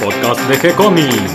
[0.00, 1.32] podcast de G-Comics.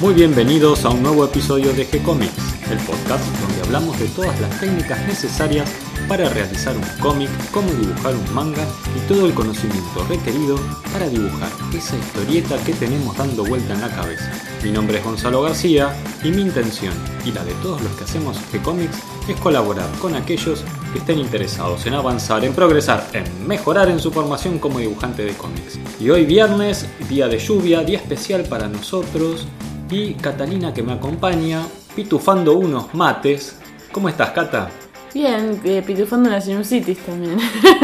[0.00, 4.60] Muy bienvenidos a un nuevo episodio de G-Comics, el podcast donde hablamos de todas las
[4.60, 5.70] técnicas necesarias
[6.06, 8.64] para realizar un cómic, cómo dibujar un manga
[8.96, 10.58] y todo el conocimiento requerido
[10.92, 14.30] para dibujar esa historieta que tenemos dando vuelta en la cabeza.
[14.62, 16.94] Mi nombre es Gonzalo García y mi intención
[17.24, 21.84] y la de todos los que hacemos G-Comics es colaborar con aquellos que estén interesados
[21.86, 25.78] en avanzar, en progresar, en mejorar en su formación como dibujante de cómics.
[26.00, 29.46] Y hoy viernes, día de lluvia, día especial para nosotros
[29.90, 31.62] y Catalina que me acompaña
[31.94, 33.58] pitufando unos mates.
[33.92, 34.70] ¿Cómo estás, Cata?
[35.12, 37.38] Bien, eh, pitufando una sinusitis también.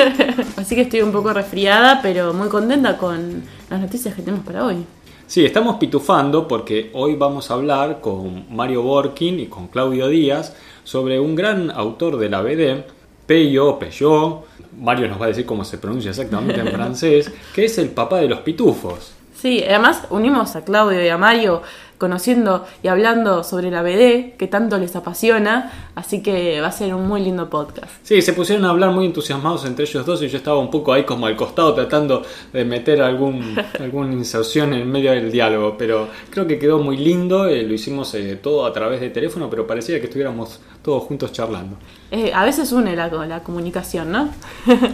[0.57, 4.65] Así que estoy un poco resfriada, pero muy contenta con las noticias que tenemos para
[4.65, 4.85] hoy.
[5.27, 10.55] Sí, estamos pitufando porque hoy vamos a hablar con Mario Borkin y con Claudio Díaz
[10.85, 12.85] sobre un gran autor de la BD,
[13.27, 14.45] Peyo, Peyot,
[14.79, 18.19] Mario nos va a decir cómo se pronuncia exactamente en francés, que es el papá
[18.19, 19.13] de los pitufos.
[19.35, 21.63] Sí, además unimos a Claudio y a Mario
[22.05, 26.95] conociendo y hablando sobre la BD, que tanto les apasiona, así que va a ser
[26.95, 27.93] un muy lindo podcast.
[28.03, 30.93] Sí, se pusieron a hablar muy entusiasmados entre ellos dos y yo estaba un poco
[30.93, 36.09] ahí como al costado tratando de meter algún, alguna inserción en medio del diálogo, pero
[36.29, 39.67] creo que quedó muy lindo, eh, lo hicimos eh, todo a través de teléfono, pero
[39.67, 41.79] parecía que estuviéramos todos juntos charlando.
[42.11, 44.29] Eh, a veces une la, la comunicación, ¿no?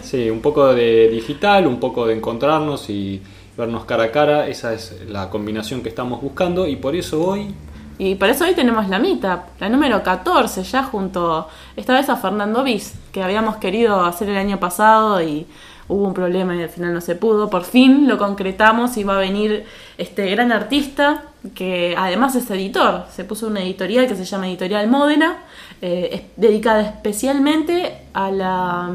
[0.03, 3.21] Sí, un poco de digital, un poco de encontrarnos y
[3.57, 7.55] vernos cara a cara, esa es la combinación que estamos buscando y por eso hoy
[7.99, 12.17] Y por eso hoy tenemos la mitad, la número 14, ya junto, esta vez a
[12.17, 15.47] Fernando Bis, que habíamos querido hacer el año pasado y
[15.91, 17.51] hubo un problema y al final no se pudo.
[17.51, 19.65] Por fin lo concretamos y va a venir
[19.99, 23.07] este gran artista que además es editor.
[23.15, 25.39] Se puso una editorial que se llama Editorial Módena,
[25.83, 28.91] eh, dedicada especialmente a la,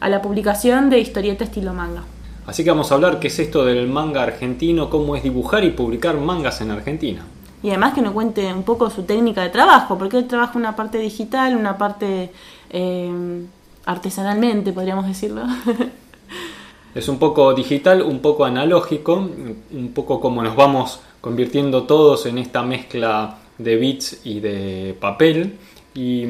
[0.00, 2.02] a la publicación de historieta estilo manga.
[2.46, 5.70] Así que vamos a hablar qué es esto del manga argentino, cómo es dibujar y
[5.70, 7.24] publicar mangas en Argentina.
[7.62, 10.74] Y además que nos cuente un poco su técnica de trabajo, porque él trabaja una
[10.74, 12.32] parte digital, una parte
[12.70, 13.44] eh,
[13.84, 15.42] artesanalmente, podríamos decirlo.
[16.94, 22.36] Es un poco digital, un poco analógico, un poco como nos vamos convirtiendo todos en
[22.36, 25.56] esta mezcla de bits y de papel.
[25.94, 26.26] Y,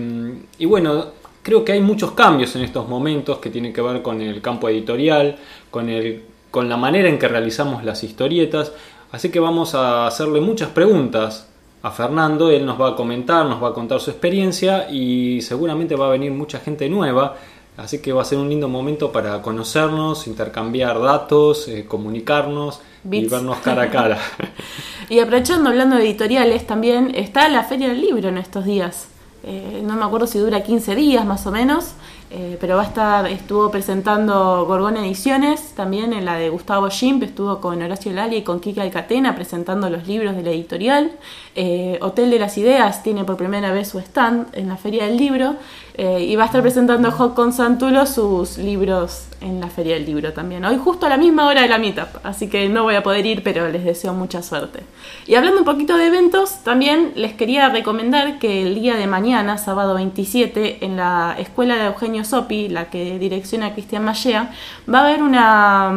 [0.59, 1.07] y bueno,
[1.43, 4.69] creo que hay muchos cambios en estos momentos que tienen que ver con el campo
[4.69, 5.37] editorial,
[5.71, 8.73] con, el, con la manera en que realizamos las historietas.
[9.11, 11.49] Así que vamos a hacerle muchas preguntas
[11.83, 12.51] a Fernando.
[12.51, 16.11] Él nos va a comentar, nos va a contar su experiencia y seguramente va a
[16.11, 17.37] venir mucha gente nueva.
[17.77, 23.27] Así que va a ser un lindo momento para conocernos, intercambiar datos, eh, comunicarnos Bits.
[23.27, 24.19] y vernos cara a cara.
[25.09, 29.09] y aprovechando, hablando de editoriales, también está la Feria del Libro en estos días.
[29.45, 31.95] Eh, no me acuerdo si dura 15 días más o menos,
[32.31, 37.25] eh, pero va a estar, estuvo presentando Gorgona Ediciones, también en la de Gustavo Schimp,
[37.25, 41.13] estuvo con Horacio Lali y con Kika Alcatena presentando los libros de la editorial.
[41.57, 45.17] Eh, Hotel de las Ideas tiene por primera vez su stand en la Feria del
[45.17, 45.57] Libro
[45.95, 50.07] eh, y va a estar presentando Joc con Santulo sus libros en la Feria del
[50.07, 50.65] Libro también.
[50.65, 53.27] Hoy justo a la misma hora de la meetup, así que no voy a poder
[53.27, 54.81] ir, pero les deseo mucha suerte.
[55.27, 59.59] Y hablando un poquito de eventos, también les quería recomendar que el día de mañana,
[59.59, 64.51] sábado 27, en la escuela de Eugenio Sopi, la que direcciona Cristian Mallea,
[64.93, 65.91] va a haber una,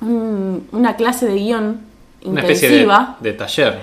[0.00, 1.80] un- una clase de guion
[2.24, 3.16] Una especie de, intensiva.
[3.20, 3.80] de taller.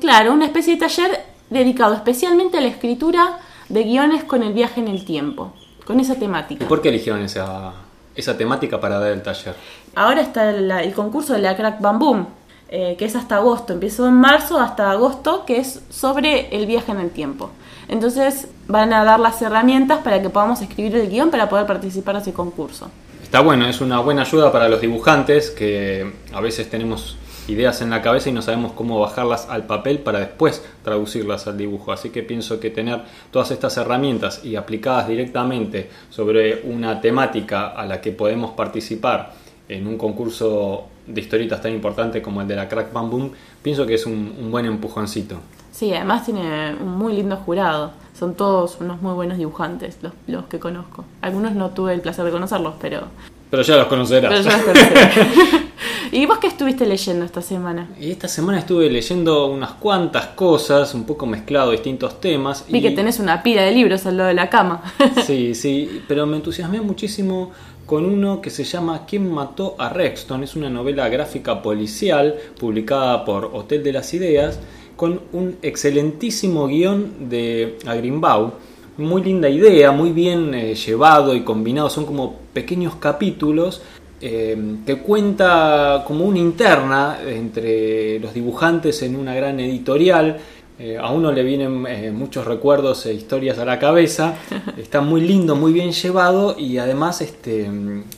[0.00, 3.38] Claro, una especie de taller dedicado especialmente a la escritura
[3.70, 5.52] de guiones con el viaje en el tiempo,
[5.86, 6.64] con esa temática.
[6.64, 7.72] ¿Y por qué eligieron esa,
[8.14, 9.54] esa temática para dar el taller?
[9.94, 12.26] Ahora está el, el concurso de la Crack Bam Boom,
[12.68, 13.72] eh, que es hasta agosto.
[13.72, 17.50] Empezó en marzo hasta agosto, que es sobre el viaje en el tiempo.
[17.88, 22.14] Entonces van a dar las herramientas para que podamos escribir el guion para poder participar
[22.16, 22.90] de ese concurso.
[23.22, 27.16] Está bueno, es una buena ayuda para los dibujantes que a veces tenemos
[27.50, 31.58] ideas en la cabeza y no sabemos cómo bajarlas al papel para después traducirlas al
[31.58, 31.92] dibujo.
[31.92, 33.00] Así que pienso que tener
[33.30, 39.32] todas estas herramientas y aplicadas directamente sobre una temática a la que podemos participar
[39.68, 43.32] en un concurso de historietas tan importante como el de la Crack Bam Boom,
[43.62, 45.36] pienso que es un, un buen empujoncito.
[45.72, 47.92] Sí, además tiene un muy lindo jurado.
[48.18, 51.04] Son todos unos muy buenos dibujantes, los, los que conozco.
[51.22, 53.02] Algunos no tuve el placer de conocerlos, pero,
[53.50, 54.30] Pero ya los conocerás.
[54.30, 55.69] pero yo los conoceré.
[56.12, 57.88] ¿Y vos qué estuviste leyendo esta semana?
[58.00, 62.64] Esta semana estuve leyendo unas cuantas cosas, un poco mezclado distintos temas.
[62.68, 64.82] Vi y- que tenés una pila de libros al lado de la cama.
[65.24, 67.52] Sí, sí, pero me entusiasmé muchísimo
[67.86, 70.42] con uno que se llama ¿Quién mató a Rexton?
[70.42, 74.58] Es una novela gráfica policial publicada por Hotel de las Ideas
[74.96, 78.52] con un excelentísimo guion de Agrimbau,
[78.98, 83.80] muy linda idea, muy bien eh, llevado y combinado, son como pequeños capítulos
[84.20, 90.38] eh, que cuenta como una interna entre los dibujantes en una gran editorial.
[90.78, 94.36] Eh, a uno le vienen muchos recuerdos e historias a la cabeza.
[94.78, 97.68] Está muy lindo, muy bien llevado y además este,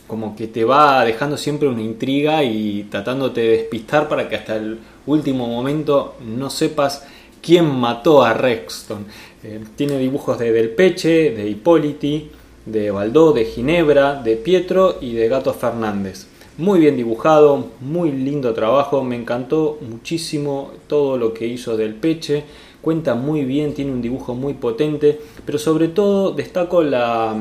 [0.06, 4.56] como que te va dejando siempre una intriga y tratándote de despistar para que hasta
[4.56, 7.04] el último momento no sepas
[7.42, 9.06] quién mató a Rexton.
[9.42, 12.30] Eh, tiene dibujos de Del Peche, de Hipóliti,
[12.66, 16.26] de Baldó, de Ginebra, de Pietro y de Gato Fernández.
[16.58, 22.44] Muy bien dibujado, muy lindo trabajo, me encantó muchísimo todo lo que hizo Del Peche,
[22.82, 27.34] cuenta muy bien, tiene un dibujo muy potente, pero sobre todo destaco la,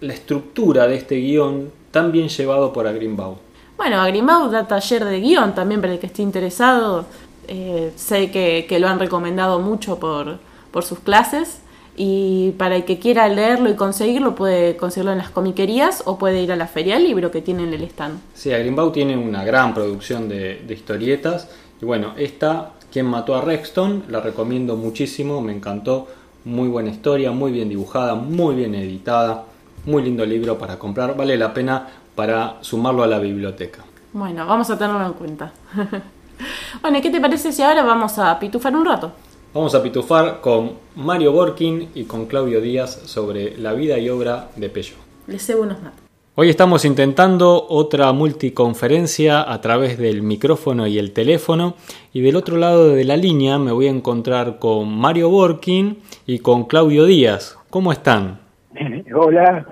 [0.00, 3.38] la estructura de este guion tan bien llevado por Agrimbau.
[3.76, 7.06] Bueno, Agrimbau da taller de guion también para el que esté interesado.
[7.48, 10.38] Eh, sé que, que, lo han recomendado mucho por,
[10.70, 11.61] por sus clases
[11.96, 16.42] y para el que quiera leerlo y conseguirlo puede conseguirlo en las comiquerías o puede
[16.42, 18.18] ir a la feria del libro que tiene en el stand.
[18.34, 21.48] Sí, Greenbaum tiene una gran producción de, historietas
[21.80, 26.08] y bueno, esta, Quien mató a Rexton, la recomiendo muchísimo, me encantó,
[26.44, 29.44] muy buena historia, muy bien dibujada, muy bien editada,
[29.86, 33.82] muy lindo libro para comprar, vale la pena para sumarlo a la biblioteca.
[34.12, 35.52] Bueno, vamos a tenerlo en cuenta.
[36.82, 39.12] bueno, ¿qué te parece si ahora vamos a pitufar un rato?
[39.54, 44.48] Vamos a pitufar con Mario Borkin y con Claudio Díaz sobre la vida y obra
[44.56, 44.94] de Pello.
[45.26, 46.00] Les cebo unos mates.
[46.36, 51.74] Hoy estamos intentando otra multiconferencia a través del micrófono y el teléfono
[52.14, 56.38] y del otro lado de la línea me voy a encontrar con Mario Borkin y
[56.38, 57.58] con Claudio Díaz.
[57.68, 58.40] ¿Cómo están?
[59.14, 59.66] Hola,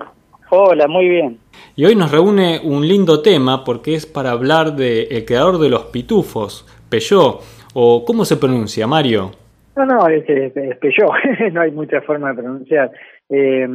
[0.51, 1.39] hola, muy bien.
[1.75, 5.69] Y hoy nos reúne un lindo tema porque es para hablar del el creador de
[5.69, 7.41] los pitufos, Peugeot,
[7.73, 9.40] o ¿cómo se pronuncia, Mario?
[9.75, 10.53] No, no, es, es,
[11.53, 12.91] no hay mucha forma de pronunciar.
[13.29, 13.67] Eh,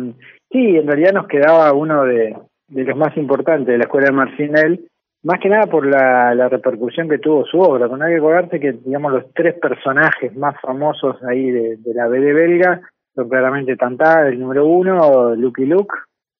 [0.50, 2.36] sí, en realidad nos quedaba uno de,
[2.68, 4.88] de los más importantes de la escuela de Marcinel,
[5.22, 7.88] más que nada por la, la repercusión que tuvo su obra.
[7.88, 12.08] Con hay que acordarse que, digamos, los tres personajes más famosos ahí de, de la
[12.08, 12.80] BD belga
[13.14, 15.94] son claramente Tantá, el número uno, Lucky Luke,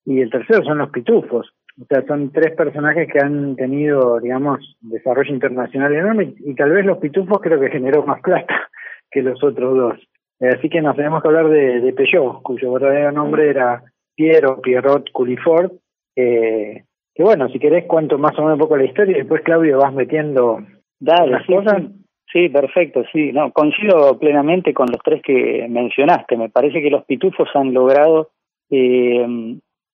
[0.05, 1.51] y el tercero son los pitufos.
[1.81, 6.85] O sea, son tres personajes que han tenido, digamos, desarrollo internacional enorme y tal vez
[6.85, 8.69] los pitufos creo que generó más plata
[9.17, 9.99] que los otros dos.
[10.41, 13.83] Eh, así que nos tenemos que hablar de, de Peugeot, cuyo verdadero nombre era
[14.15, 15.73] Piero Pierrot Culifort.
[16.15, 16.85] Eh,
[17.15, 19.79] que bueno, si querés cuento más o menos un poco la historia y después Claudio
[19.79, 20.61] vas metiendo
[21.01, 21.83] Dale, las cosas.
[22.31, 23.33] Sí, perfecto, sí.
[23.33, 26.37] No, coincido plenamente con los tres que mencionaste.
[26.37, 28.31] Me parece que los pitufos han logrado,
[28.71, 29.27] eh,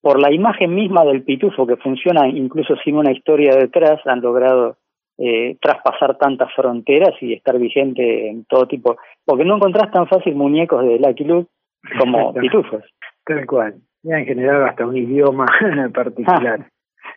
[0.00, 4.78] por la imagen misma del pitufo que funciona incluso sin una historia detrás, han logrado
[5.18, 8.96] eh, traspasar tantas fronteras y estar vigente en todo tipo.
[9.24, 11.50] Porque no encontrás tan fácil muñecos de Lucky Luke
[11.98, 12.82] como pitufos.
[13.24, 13.74] Tal cual.
[14.02, 15.46] Ya en general hasta un idioma
[15.94, 16.66] particular.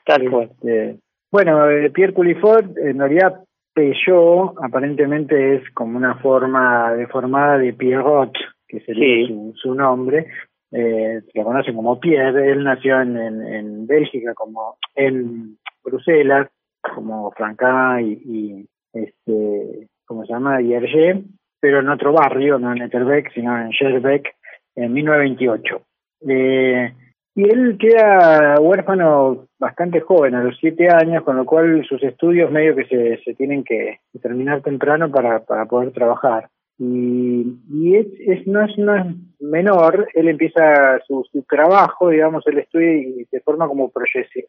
[0.06, 0.50] Tal cual.
[0.51, 1.00] Este,
[1.31, 3.44] bueno, eh, Pierre Culifort, en realidad
[3.74, 8.31] Peugeot aparentemente es como una forma deformada de Pierrot,
[8.68, 10.27] que sería su, su nombre.
[10.71, 12.51] Eh, se lo conocen como Pierre.
[12.51, 16.50] Él nació en, en, en Bélgica, como en Bruselas,
[16.94, 20.60] como Francá y, y este, ¿cómo se llama?
[20.62, 21.24] Hergé,
[21.60, 24.36] pero en otro barrio, no en Etterbeek, sino en Scherbeck,
[24.76, 25.81] en 1928.
[26.28, 26.94] Eh,
[27.38, 32.50] y él queda huérfano bastante joven, a los siete años, con lo cual sus estudios
[32.50, 36.50] medio que se, se tienen que terminar temprano para, para poder trabajar.
[36.78, 39.06] Y, y es, es, no, es, no es
[39.40, 43.92] menor, él empieza su, su trabajo, digamos, él estudia y se forma como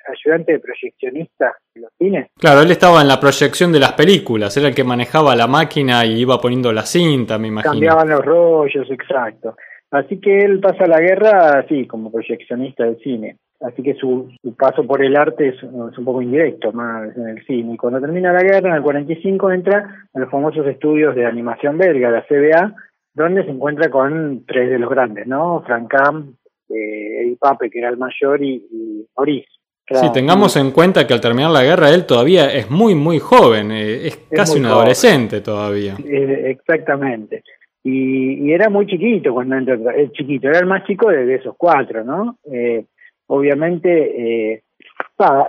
[0.08, 2.30] ayudante de proyeccionista en los cines.
[2.36, 6.04] Claro, él estaba en la proyección de las películas, era el que manejaba la máquina
[6.04, 7.72] y iba poniendo la cinta, me imagino.
[7.72, 9.54] Cambiaban los rollos, exacto.
[9.90, 13.36] Así que él pasa la guerra así, como proyeccionista del cine.
[13.60, 17.28] Así que su, su paso por el arte es, es, un poco indirecto más en
[17.28, 17.74] el cine.
[17.74, 21.78] Y cuando termina la guerra, en el 45, entra a los famosos estudios de animación
[21.78, 22.74] belga, la CBA,
[23.14, 25.62] donde se encuentra con tres de los grandes, ¿no?
[25.66, 26.34] Frank Camp,
[26.68, 29.48] eh, Eddie Pape, que era el mayor, y, y Maurice.
[29.88, 33.70] Sí, tengamos en cuenta que al terminar la guerra él todavía es muy, muy joven,
[33.70, 34.78] eh, es, es casi un joven.
[34.78, 35.94] adolescente todavía.
[36.04, 37.44] Eh, exactamente.
[37.88, 39.78] Y, y, era muy chiquito cuando entró,
[40.12, 42.36] chiquito, era el más chico de, esos cuatro, ¿no?
[42.52, 42.84] Eh,
[43.28, 44.62] obviamente, eh,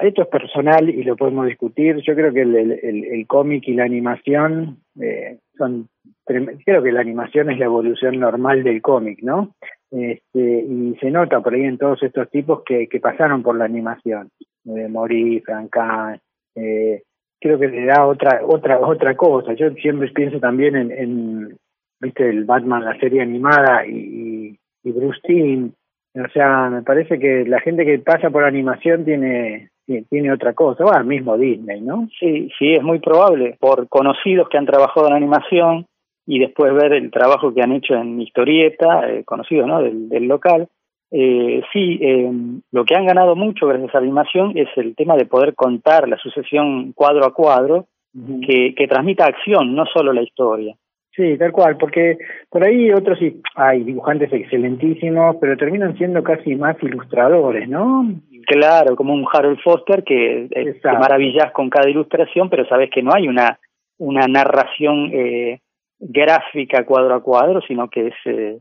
[0.02, 1.96] esto es personal y lo podemos discutir.
[2.06, 5.90] Yo creo que el, el, cómic y la animación eh, son,
[6.26, 9.56] creo que la animación es la evolución normal del cómic, ¿no?
[9.90, 13.66] Este, y se nota por ahí en todos estos tipos que, que pasaron por la
[13.66, 14.30] animación,
[14.66, 16.20] eh, Mori, Franca,
[16.56, 17.02] eh,
[17.40, 19.54] creo que le da otra otra otra cosa.
[19.54, 21.58] Yo siempre pienso también en, en
[22.00, 25.72] viste el Batman la serie animada y, y Bruce Timm.
[26.16, 29.70] O sea, me parece que la gente que pasa por animación tiene
[30.10, 32.08] tiene otra cosa, o mismo Disney, ¿no?
[32.20, 35.86] Sí, sí, es muy probable, por conocidos que han trabajado en animación
[36.26, 40.68] y después ver el trabajo que han hecho en historieta, eh, conocidos, ¿no?, del, local.
[41.10, 42.30] Eh, sí, eh,
[42.72, 46.10] lo que han ganado mucho gracias a la animación es el tema de poder contar
[46.10, 47.88] la sucesión cuadro a cuadro,
[48.46, 50.76] que, que transmita acción, no solo la historia.
[51.18, 56.56] Sí, tal cual, porque por ahí otros sí, hay dibujantes excelentísimos, pero terminan siendo casi
[56.56, 58.08] más ilustradores, ¿no?
[58.46, 63.16] Claro, como un Harold Foster que te maravillas con cada ilustración, pero sabes que no
[63.16, 63.60] hay una,
[63.98, 65.60] una narración eh,
[66.00, 68.60] gráfica cuadro a cuadro, sino que es, eh,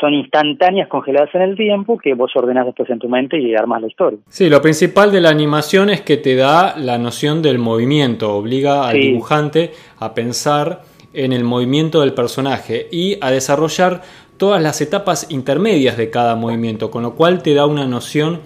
[0.00, 3.80] son instantáneas congeladas en el tiempo que vos ordenás después en tu mente y armas
[3.80, 4.18] la historia.
[4.28, 8.88] Sí, lo principal de la animación es que te da la noción del movimiento, obliga
[8.88, 10.80] al dibujante a pensar
[11.14, 14.02] en el movimiento del personaje y a desarrollar
[14.36, 18.40] todas las etapas intermedias de cada movimiento, con lo cual te da una noción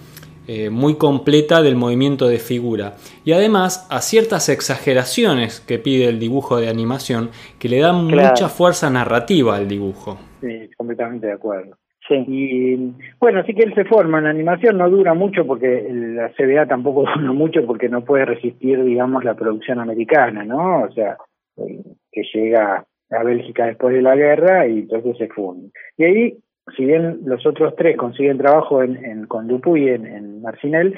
[0.48, 2.94] eh, muy completa del movimiento de figura
[3.24, 8.48] y además a ciertas exageraciones que pide el dibujo de animación que le dan mucha
[8.48, 10.18] fuerza narrativa al dibujo.
[10.40, 11.76] Sí, completamente de acuerdo.
[12.06, 12.14] Sí.
[12.28, 12.76] Y
[13.18, 17.00] bueno, sí que él se forma en animación, no dura mucho porque la CBA tampoco
[17.16, 20.84] dura mucho porque no puede resistir, digamos, la producción americana, ¿no?
[20.84, 21.16] O sea,
[21.56, 21.82] eh,
[22.16, 25.70] que llega a Bélgica después de la guerra y entonces se funde.
[25.96, 26.38] Y ahí
[26.74, 30.96] si bien los otros tres consiguen trabajo en, en con Dupuy en, en Marcinel,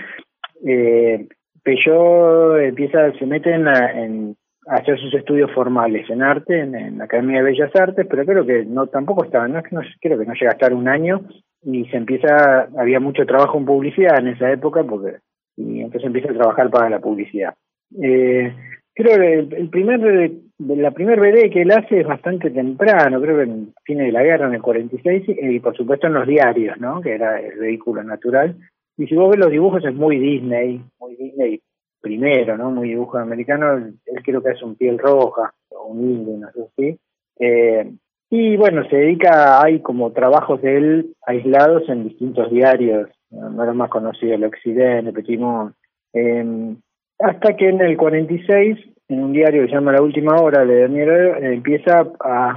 [0.66, 1.26] eh,
[1.62, 7.38] Peugeot empieza, se mete en, en hacer sus estudios formales en arte, en, la Academia
[7.38, 10.50] de Bellas Artes, pero creo que no tampoco estaba, no, no creo que no llega
[10.50, 11.20] a estar un año
[11.62, 15.18] y se empieza, había mucho trabajo en publicidad en esa época, porque
[15.56, 17.54] y entonces empieza a trabajar para la publicidad.
[18.00, 18.54] Eh,
[18.98, 23.42] creo que el, primer la primer BD que él hace es bastante temprano, creo que
[23.44, 27.00] en fin de la guerra, en el 46, y por supuesto en los diarios, ¿no?
[27.00, 28.56] Que era el vehículo natural.
[28.96, 31.60] Y si vos ves los dibujos es muy Disney, muy Disney
[32.00, 32.72] primero, ¿no?
[32.72, 36.68] Muy dibujo americano, él creo que es un piel roja, o un indio, no sé
[36.76, 36.98] si.
[37.38, 37.92] Eh,
[38.30, 43.74] y bueno, se dedica, hay como trabajos de él aislados en distintos diarios, no, lo
[43.74, 45.74] más conocido, el Occidente, Petit Monde.
[46.12, 46.74] Eh,
[47.18, 50.82] hasta que en el 46, en un diario que se llama La Última Hora de
[50.82, 52.54] Daniel, empieza a,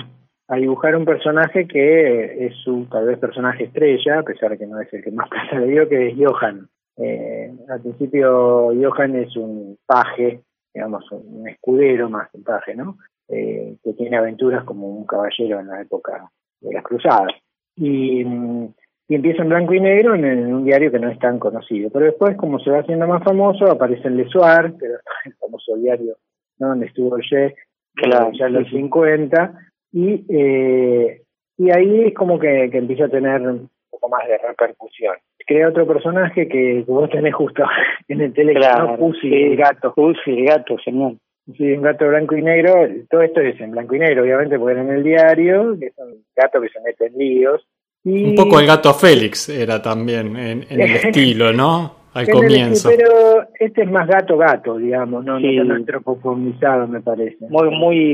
[0.58, 4.82] dibujar un personaje que es su tal vez personaje estrella, a pesar de que no
[4.82, 6.68] es el que más plata le dio, que es Johan.
[6.98, 10.42] Eh, al principio Johan es un paje,
[10.74, 12.98] digamos, un escudero más un paje, ¿no?
[13.30, 17.32] Eh, que tiene aventuras como un caballero en la época de las cruzadas.
[17.78, 18.74] Y mm,
[19.12, 21.90] y empieza en blanco y negro en, un diario que no es tan conocido.
[21.92, 24.86] Pero después, como se va haciendo más famoso, aparece en Le Soir, que
[25.26, 26.16] el famoso diario
[26.58, 27.54] donde estuvo Ye,
[27.94, 29.54] claro, ya en los 50,
[29.92, 31.24] y, eh,
[31.58, 35.18] y ahí es como que, empieza a tener un poco más de repercusión.
[35.46, 37.66] Crea otro personaje que, vos tenés justo
[38.08, 39.94] en el teléfono, claro, el gato.
[39.94, 41.16] Pussy, el gato, señor.
[41.58, 44.72] Sí, un gato blanco y negro, todo esto es en blanco y negro, obviamente, porque
[44.72, 47.68] era en el diario, que es un gato que se mete en líos,
[48.04, 52.02] un poco el gato Félix era también en, el estilo, ¿no?
[52.14, 52.90] Al comienzo.
[52.90, 55.56] pero este es más gato-gato, digamos, no, sí.
[55.56, 57.38] no antropomorfizado, me parece.
[57.48, 58.12] Muy, muy,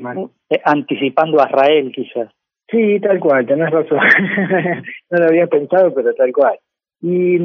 [0.52, 2.30] eh, anticipando a Israel, quizás.
[2.70, 3.98] Sí, tal cual, tenés razón.
[5.10, 6.60] no lo había pensado, pero tal cual.
[7.02, 7.38] Y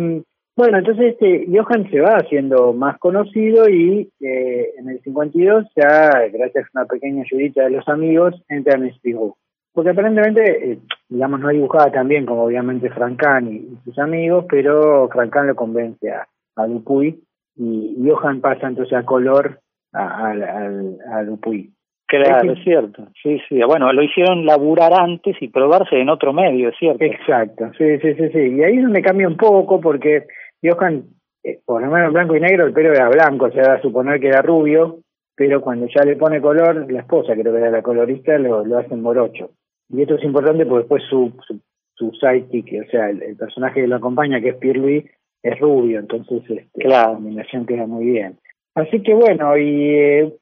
[0.54, 6.10] bueno, entonces este Johan se va haciendo más conocido y eh, en el 52 ya,
[6.30, 9.34] gracias a una pequeña ayudita de los amigos, entra en Spirou.
[9.72, 15.08] Porque aparentemente, eh, digamos, no dibujaba tan bien como obviamente Francan y, sus amigos, pero
[15.08, 16.26] Francan lo convence a,
[16.56, 17.22] a Dupuy
[17.56, 19.60] y, Johan pasa entonces a color
[19.92, 21.70] a, a, Dupuy.
[22.06, 23.08] Claro, es cierto.
[23.22, 23.60] Sí, sí.
[23.66, 27.02] Bueno, lo hicieron laburar antes y probarse en otro medio, es cierto.
[27.02, 28.38] Exacto, sí, sí, sí, sí.
[28.38, 30.26] Y ahí es donde cambia un poco porque
[30.62, 31.04] Johan,
[31.42, 34.20] eh, por lo menos blanco y negro, el pelo era blanco, se va a suponer
[34.20, 34.98] que era rubio,
[35.34, 38.78] pero cuando ya le pone color, la esposa, creo que era la colorista, lo, lo
[38.78, 39.50] hace morocho.
[39.92, 41.60] Y esto es importante porque después su, su,
[41.94, 45.04] su sidekick, o sea, el, personaje que lo acompaña, que es Pierre Louis,
[45.42, 48.38] es rubio, entonces este, la combinación queda muy bien.
[48.74, 50.32] Así que bueno, y eh,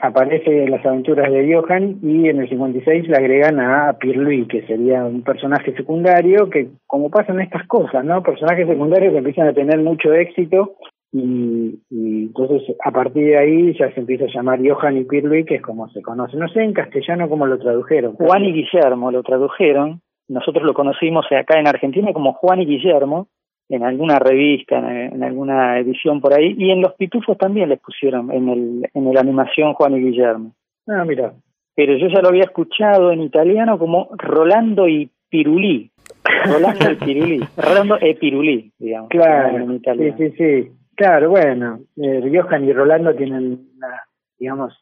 [0.00, 4.46] aparece en las aventuras de Johan y en el 56 le agregan a Pierre Louis,
[4.48, 8.22] que sería un personaje secundario que, como pasan estas cosas, ¿no?
[8.22, 10.76] Personajes secundarios que empiezan a tener mucho éxito
[11.12, 15.56] y, entonces a partir de ahí ya se empieza a llamar Johan y Pirluí, que
[15.56, 16.36] es como se conoce.
[16.36, 18.14] No sé en castellano cómo lo tradujeron.
[18.14, 20.00] Juan y Guillermo lo tradujeron.
[20.28, 23.26] Nosotros lo conocimos acá en Argentina como Juan y Guillermo,
[23.68, 28.30] en alguna revista, en, alguna edición por ahí, y en los pitufos también les pusieron
[28.30, 30.52] en el en la animación Juan y Guillermo.
[30.86, 31.32] Ah, mira.
[31.74, 35.90] Pero yo ya lo había escuchado en italiano como Rolando y Pirulí.
[36.46, 37.40] Rolando el Pirulí.
[37.56, 39.08] Rolando e Pirulí, digamos.
[39.08, 40.79] Claro, sí, sí, sí.
[41.00, 44.02] Claro, bueno, eh, Johan y Rolando tienen, una,
[44.38, 44.78] digamos,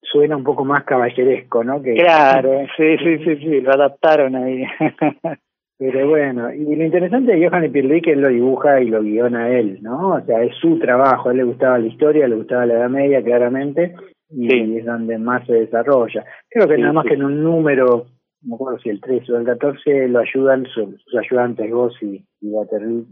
[0.00, 1.82] suena un poco más caballeresco, ¿no?
[1.82, 4.62] Que, claro, sí, sí, sí, sí, lo adaptaron ahí.
[5.78, 9.48] Pero bueno, y lo interesante de Johan Pirlí que él lo dibuja y lo guiona
[9.48, 10.10] él, ¿no?
[10.10, 12.90] O sea, es su trabajo, a él le gustaba la historia, le gustaba la Edad
[12.90, 13.96] Media, claramente,
[14.30, 16.24] y es donde más se desarrolla.
[16.50, 18.06] Creo que nada más que en un número,
[18.42, 22.48] no acuerdo si el 13 o el 14, lo ayudan sus, ayudantes, Goss y, y
[22.48, 23.06] Waterloo,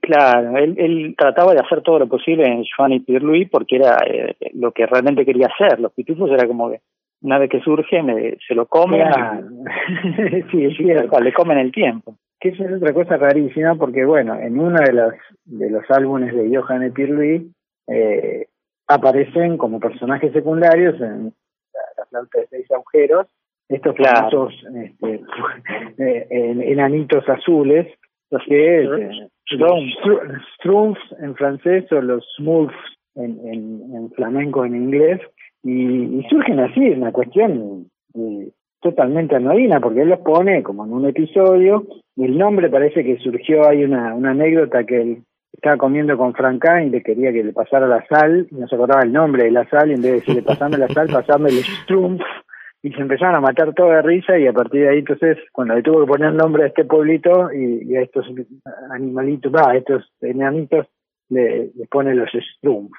[0.00, 4.34] Claro, él, él trataba de hacer todo lo posible en Pierre Louis porque era eh,
[4.54, 5.78] lo que realmente quería hacer.
[5.78, 6.80] Los pitufos era como que
[7.20, 9.06] una vez que surge me, se lo comen.
[10.50, 11.20] sí, es cierto.
[11.20, 12.16] Le comen el tiempo.
[12.40, 16.34] Que eso es otra cosa rarísima porque, bueno, en uno de los, de los álbumes
[16.34, 17.42] de Johan y Pierre Louis
[17.88, 18.46] eh,
[18.88, 21.32] aparecen como personajes secundarios en
[21.72, 23.26] la, flauta de seis agujeros
[23.68, 25.20] estos famosos este,
[25.98, 27.86] eh, enanitos azules
[28.30, 28.82] los que
[29.50, 32.76] es Strumps en francés o los Smurfs
[33.14, 33.38] en,
[33.94, 35.20] en, flamenco en inglés
[35.62, 38.50] y, surgen así, una cuestión eh,
[38.80, 41.86] totalmente anodina porque él los pone como en un episodio
[42.16, 46.34] y el nombre parece que surgió, hay una, una anécdota que él estaba comiendo con
[46.34, 49.44] Franca y le quería que le pasara la sal y no se acordaba el nombre
[49.44, 52.22] de la sal y en vez de decirle pasame la sal, pasame el Strumpf
[52.88, 55.74] y se empezaron a matar todo de risa y a partir de ahí entonces cuando
[55.74, 58.26] le tuvo que poner nombre a este pueblito y, a estos
[58.90, 60.86] animalitos, va, a estos enanitos
[61.28, 62.96] le, le pone los Strumpf.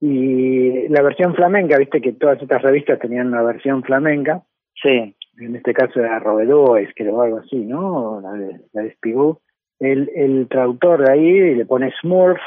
[0.00, 4.42] Y la versión flamenca, viste que todas estas revistas tenían una versión flamenca.
[4.80, 5.14] Sí.
[5.38, 8.20] En este caso era Robedoes, que o algo así, ¿no?
[8.20, 9.38] La de, la de Spigou.
[9.78, 12.40] El, el traductor de ahí le pone Smurf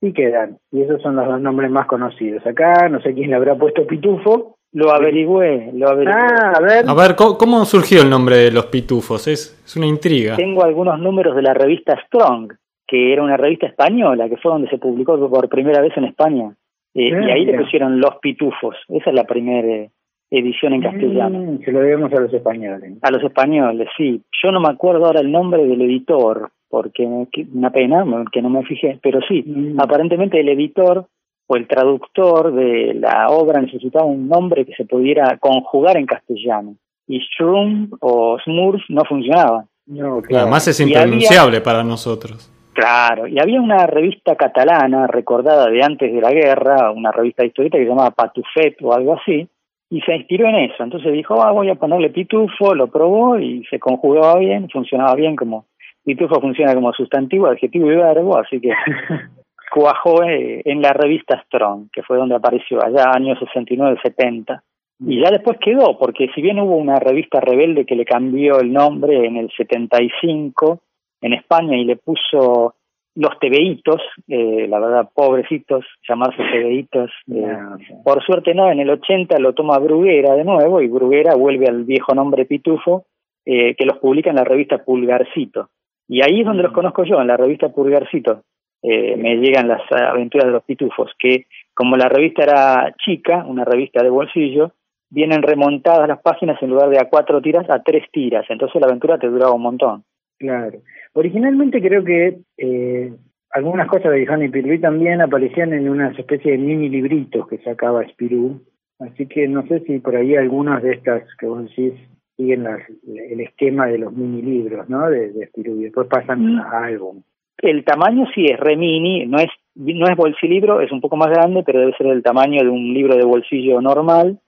[0.00, 0.58] y quedan.
[0.72, 2.46] Y esos son los dos nombres más conocidos.
[2.46, 6.14] Acá no sé quién le habrá puesto Pitufo, lo averigüé, lo averigüé.
[6.14, 6.84] Ah, a ver.
[6.88, 9.26] A ver, ¿cómo, surgió el nombre de los pitufos?
[9.26, 10.36] Es, es una intriga.
[10.36, 12.52] Tengo algunos números de la revista Strong,
[12.86, 16.54] que era una revista española, que fue donde se publicó por primera vez en España.
[16.94, 18.76] Eh, y ahí le pusieron Los Pitufos.
[18.88, 19.90] Esa es la primera eh,
[20.30, 21.38] edición en castellano.
[21.38, 22.98] Mm, se lo debemos a los españoles.
[23.02, 24.22] A los españoles, sí.
[24.42, 28.64] Yo no me acuerdo ahora el nombre del editor, porque una pena que no me
[28.64, 29.80] fijé, pero sí, mm.
[29.80, 31.06] aparentemente el editor
[31.52, 36.76] o el traductor de la obra necesitaba un nombre que se pudiera conjugar en castellano.
[37.08, 39.64] Y Shroom o Smurf no funcionaba.
[39.84, 42.52] No, Además es impronunciable para nosotros.
[42.72, 47.78] Claro, y había una revista catalana recordada de antes de la guerra, una revista histórica
[47.78, 49.48] que se llamaba Patufet o algo así,
[49.90, 50.84] y se inspiró en eso.
[50.84, 55.34] Entonces dijo, ah, voy a ponerle pitufo, lo probó y se conjugaba bien, funcionaba bien
[55.34, 55.66] como
[56.04, 58.70] pitufo funciona como sustantivo, adjetivo y verbo, así que
[59.70, 64.60] cuajó eh, en la revista Strong, que fue donde apareció allá años 69-70.
[65.06, 68.70] Y ya después quedó, porque si bien hubo una revista rebelde que le cambió el
[68.70, 70.80] nombre en el 75
[71.22, 72.74] en España y le puso
[73.14, 77.10] los tebeitos, eh, la verdad, pobrecitos, llamarse tebeitos.
[77.32, 77.58] Eh,
[78.04, 81.84] por suerte no, en el 80 lo toma Bruguera de nuevo y Bruguera vuelve al
[81.84, 83.06] viejo nombre Pitufo,
[83.42, 85.70] que los publica en la revista Pulgarcito.
[86.06, 88.42] Y ahí es donde los conozco yo, en la revista Pulgarcito
[88.82, 93.64] eh, me llegan las aventuras de los pitufos, que como la revista era chica, una
[93.64, 94.72] revista de bolsillo,
[95.10, 98.86] vienen remontadas las páginas en lugar de a cuatro tiras a tres tiras, entonces la
[98.86, 100.04] aventura te duraba un montón.
[100.38, 100.78] Claro.
[101.12, 103.12] Originalmente creo que eh,
[103.50, 108.06] algunas cosas de Johnny Pirulí también aparecían en una especie de mini libritos que sacaba
[108.08, 108.62] Spirú,
[109.00, 111.92] así que no sé si por ahí algunas de estas que vos decís
[112.36, 115.10] siguen el esquema de los mini libros, ¿no?
[115.10, 116.60] De, de y después pasan mm.
[116.60, 117.22] a álbum.
[117.62, 121.28] El tamaño sí es re mini, no es, no es bolsilibro, es un poco más
[121.28, 124.38] grande, pero debe ser el tamaño de un libro de bolsillo normal.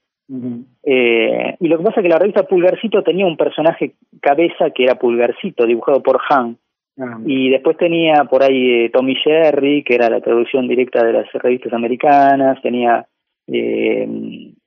[0.83, 4.85] eh, y lo que pasa es que la revista Pulgarcito tenía un personaje cabeza que
[4.85, 6.57] era Pulgarcito, dibujado por Han.
[6.99, 7.19] Ah.
[7.27, 11.33] Y después tenía por ahí eh, Tommy Jerry, que era la traducción directa de las
[11.33, 13.07] revistas americanas, tenía
[13.47, 14.07] eh,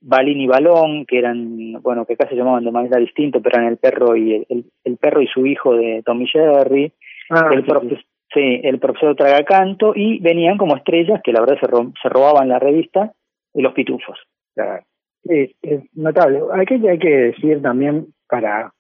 [0.02, 3.72] Balín y Balón, que eran, bueno, que casi se llamaban de manera distinta, pero eran
[3.72, 6.92] el perro y el, el, perro y su hijo de Tommy Jerry.
[7.30, 8.06] Ah, el, Sí,
[8.42, 11.68] el profesor Tragacanto y venían como estrellas que la verdad se,
[12.02, 13.14] se robaban la revista
[13.54, 14.18] y los pitufos.
[15.24, 16.42] Sí, es notable.
[16.54, 18.72] Hay que, hay que decir también, para,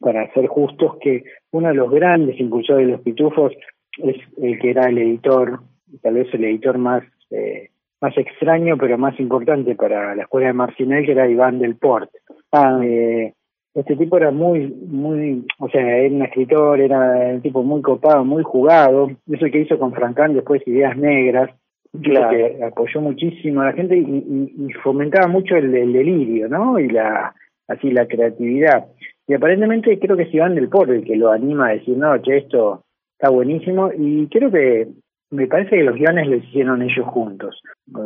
[0.00, 3.52] para ser justos, que uno de los grandes impulsores de los pitufos
[3.98, 5.60] es el que era el editor,
[6.02, 10.52] tal vez el editor más eh, más extraño pero más importante para la escuela de
[10.52, 12.10] Marcinel, que era Iván del Port.
[12.52, 13.34] Ah, eh,
[13.80, 18.24] este tipo era muy, muy, o sea, era un escritor, era un tipo muy copado,
[18.24, 19.08] muy jugado.
[19.30, 21.50] Eso que hizo con Francán después Ideas Negras,
[22.02, 26.78] que apoyó muchísimo a la gente y, fomentaba mucho el, delirio, ¿no?
[26.80, 27.34] Y la,
[27.68, 28.86] así, la creatividad.
[29.28, 32.16] Y aparentemente creo que es Iván del Porro el que lo anima a decir, no,
[32.18, 33.90] che, esto está buenísimo.
[33.96, 34.88] Y creo que
[35.30, 37.60] me parece que los guiones lo hicieron ellos juntos.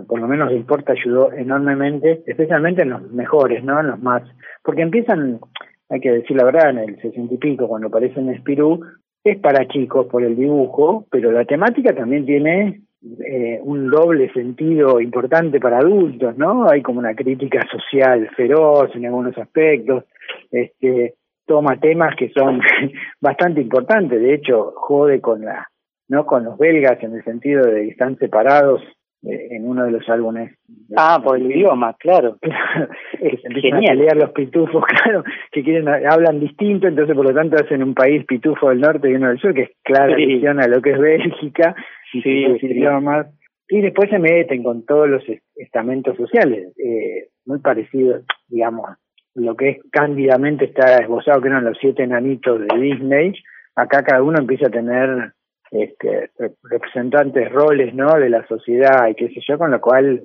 [0.09, 3.81] Por lo menos el Porta ayudó enormemente, especialmente en los mejores, ¿no?
[3.81, 4.23] En los más.
[4.63, 5.41] Porque empiezan,
[5.89, 8.81] hay que decir la verdad, en el sesenta y pico, cuando aparecen Spirú,
[9.25, 12.83] es para chicos por el dibujo, pero la temática también tiene
[13.25, 16.69] eh, un doble sentido importante para adultos, ¿no?
[16.69, 20.05] Hay como una crítica social feroz en algunos aspectos,
[20.51, 21.15] este,
[21.47, 22.61] toma temas que son
[23.21, 25.69] bastante importantes, de hecho, jode con la,
[26.13, 26.27] ¿no?
[26.27, 28.83] Con los belgas en el sentido de que están separados
[29.23, 30.53] eh, en uno de los álbumes.
[30.95, 32.37] Ah, por el idioma, claro.
[33.19, 33.97] es genial.
[33.97, 38.27] leer los pitufos, claro, que quieren hablan distinto, entonces por lo tanto hacen un país
[38.27, 40.47] pitufo del norte y uno del sur, que es clara sí.
[40.47, 41.75] a lo que es Bélgica,
[42.13, 43.29] y sí, idiomas.
[43.71, 45.25] Y después se meten con todos los
[45.57, 48.91] estamentos sociales, eh, muy parecidos, digamos,
[49.35, 53.33] lo que es cándidamente está esbozado que eran los siete enanitos de Disney,
[53.75, 55.33] acá cada uno empieza a tener
[55.73, 56.31] este,
[56.63, 60.23] representantes roles no de la sociedad y qué sé yo con lo cual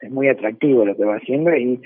[0.00, 1.82] es muy atractivo lo que va haciendo y,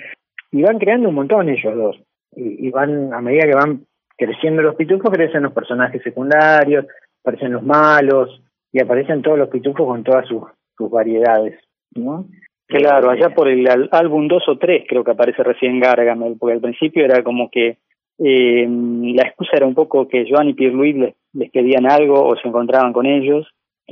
[0.52, 2.00] y van creando un montón ellos dos
[2.36, 6.86] y, van a medida que van creciendo los pitufos crecen los personajes secundarios
[7.22, 8.42] aparecen los malos
[8.72, 10.42] y aparecen todos los pitufos con todas sus,
[10.76, 11.58] sus variedades
[11.94, 12.26] ¿no?
[12.66, 16.60] Claro, allá por el álbum 2 o 3 creo que aparece recién Gargamel, porque al
[16.60, 17.78] principio era como que
[18.18, 22.24] eh, la excusa era un poco que Joan y Pierre Louis les, les pedían algo
[22.24, 23.46] o se encontraban con ellos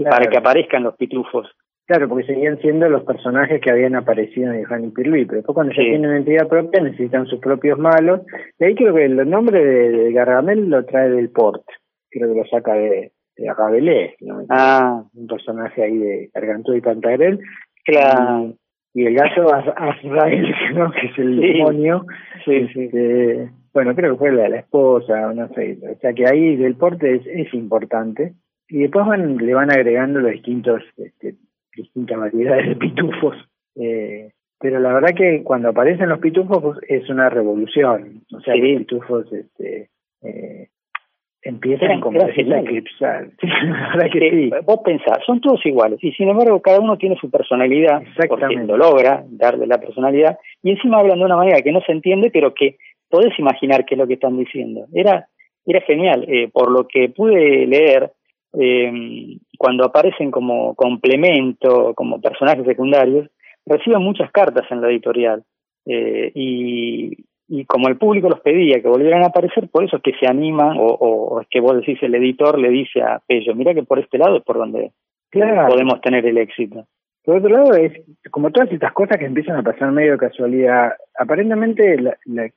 [0.05, 1.49] para que aparezcan los pitufos.
[1.87, 5.37] Claro, porque seguían siendo los personajes que habían aparecido en Joan y Pierre Louis, pero
[5.37, 8.23] después cuando ya tienen identidad propia necesitan sus propios malos.
[8.59, 11.63] Y ahí creo que el nombre de, Gargamel lo trae del Port,
[12.11, 13.51] creo que lo saca de, de
[14.49, 15.05] ah.
[15.15, 17.39] un personaje ahí de Gargantú y Pantagruel.
[17.85, 18.55] Claro.
[18.93, 20.91] Y, el gato Azrael, ¿no?
[20.91, 22.05] que es el demonio,
[22.45, 22.85] sí, sí.
[22.85, 26.57] Este, bueno, creo que fue la de la esposa, no sé, o sea que ahí
[26.57, 28.33] del porte es, es importante.
[28.71, 31.35] Y después van, le van agregando los distintos, este,
[31.77, 33.37] distintas variedades de pitufos.
[33.75, 38.23] Eh, pero la verdad que cuando aparecen los pitufos pues, es una revolución.
[38.35, 39.91] O sea, los pitufos este,
[40.23, 40.69] eh,
[41.43, 43.29] empiezan como a eclipsar.
[43.43, 44.51] la verdad que sí.
[44.65, 48.79] Vos pensás, son todos iguales y sin embargo cada uno tiene su personalidad, porque lo
[48.79, 52.55] logra darle la personalidad y encima hablan de una manera que no se entiende pero
[52.55, 54.87] que podés imaginar qué es lo que están diciendo.
[54.93, 55.29] Era,
[55.65, 56.25] era genial.
[56.29, 58.13] Eh, por lo que pude leer,
[58.59, 63.29] eh, cuando aparecen como complemento, como personajes secundarios,
[63.65, 65.43] reciben muchas cartas en la editorial.
[65.85, 70.03] Eh, y, y como el público los pedía que volvieran a aparecer, por eso es
[70.03, 73.55] que se animan, o, o, es que vos decís, el editor le dice a Pello,
[73.55, 74.93] mira que por este lado es por donde
[75.31, 76.87] podemos tener el éxito.
[77.27, 77.93] Por otro lado, es
[78.31, 80.93] como todas estas cosas que empiezan a pasar medio de casualidad.
[81.19, 82.49] Aparentemente, la, la,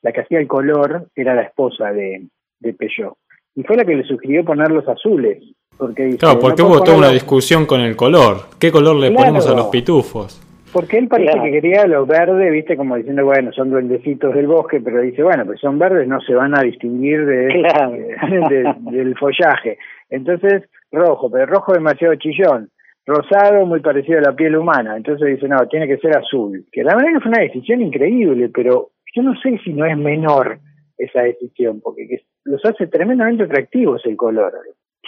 [0.00, 2.22] la que hacía el color era la esposa de,
[2.60, 3.14] de Peugeot.
[3.54, 5.42] Y fue la que le sugirió poner los azules.
[5.76, 8.38] Porque dice, claro, porque hubo toda una discusión con el color.
[8.58, 10.40] ¿Qué color le ponemos a los pitufos?
[10.72, 14.80] Porque él parece que quería los verdes, viste, como diciendo, bueno, son duendecitos del bosque,
[14.80, 17.48] pero dice, bueno, pues son verdes, no se van a distinguir de,
[18.48, 19.76] de, del follaje.
[20.08, 22.70] Entonces, rojo, pero rojo demasiado chillón
[23.06, 24.96] rosado muy parecido a la piel humana.
[24.96, 26.64] Entonces dice, no, tiene que ser azul.
[26.70, 29.96] Que la verdad que fue una decisión increíble, pero yo no sé si no es
[29.96, 30.58] menor
[30.96, 34.52] esa decisión, porque los hace tremendamente atractivos el color.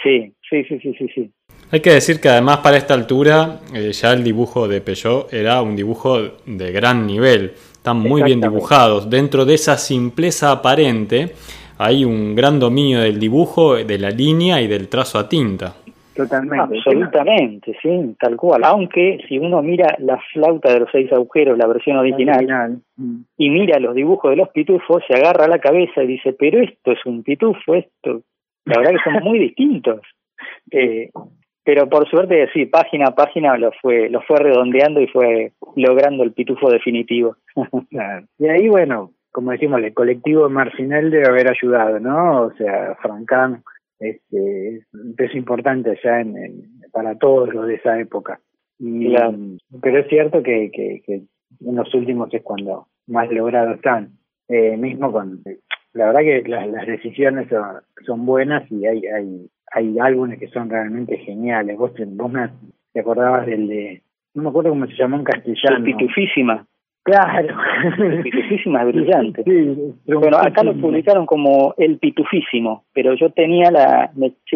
[0.01, 1.31] Sí, sí, sí, sí, sí, sí.
[1.71, 5.61] Hay que decir que además para esta altura eh, ya el dibujo de Peugeot era
[5.61, 7.53] un dibujo de gran nivel.
[7.73, 9.09] Están muy bien dibujados.
[9.09, 11.33] Dentro de esa simpleza aparente
[11.77, 15.75] hay un gran dominio del dibujo, de la línea y del trazo a tinta.
[16.15, 16.77] Totalmente.
[16.77, 18.63] Absolutamente, sí, tal cual.
[18.63, 22.81] Aunque si uno mira la flauta de los seis agujeros, la versión original,
[23.37, 26.91] y mira los dibujos de los pitufos, se agarra la cabeza y dice, pero esto
[26.91, 28.21] es un pitufo, esto,
[28.65, 30.01] la verdad que son muy distintos.
[30.71, 31.09] Eh,
[31.63, 36.23] pero por suerte, sí, página a página lo fue, lo fue redondeando y fue logrando
[36.23, 37.37] el pitufo definitivo.
[38.39, 42.41] Y ahí, bueno, como decimos, el colectivo Marcinel debe haber ayudado, ¿no?
[42.43, 43.63] O sea, Francán
[44.03, 48.39] este, es un peso importante ya en, para todos los de esa época.
[48.79, 49.13] Y,
[49.81, 51.23] Pero es cierto que, que, que,
[51.61, 54.17] en los últimos es cuando más logrados están.
[54.49, 55.41] Eh, mismo con.
[55.93, 57.47] La verdad que las, decisiones
[58.05, 61.77] son, buenas y hay, hay, hay álbumes que son realmente geniales.
[61.77, 62.49] Vos, vos me
[62.93, 64.01] te acordabas del de.
[64.33, 65.85] No me acuerdo cómo se llamó en castellano.
[65.85, 66.67] Pitufísima.
[67.03, 67.55] Claro.
[68.23, 69.43] Pitufísima brillante.
[70.05, 74.11] bueno, acá lo publicaron como El Pitufísimo, pero yo tenía la.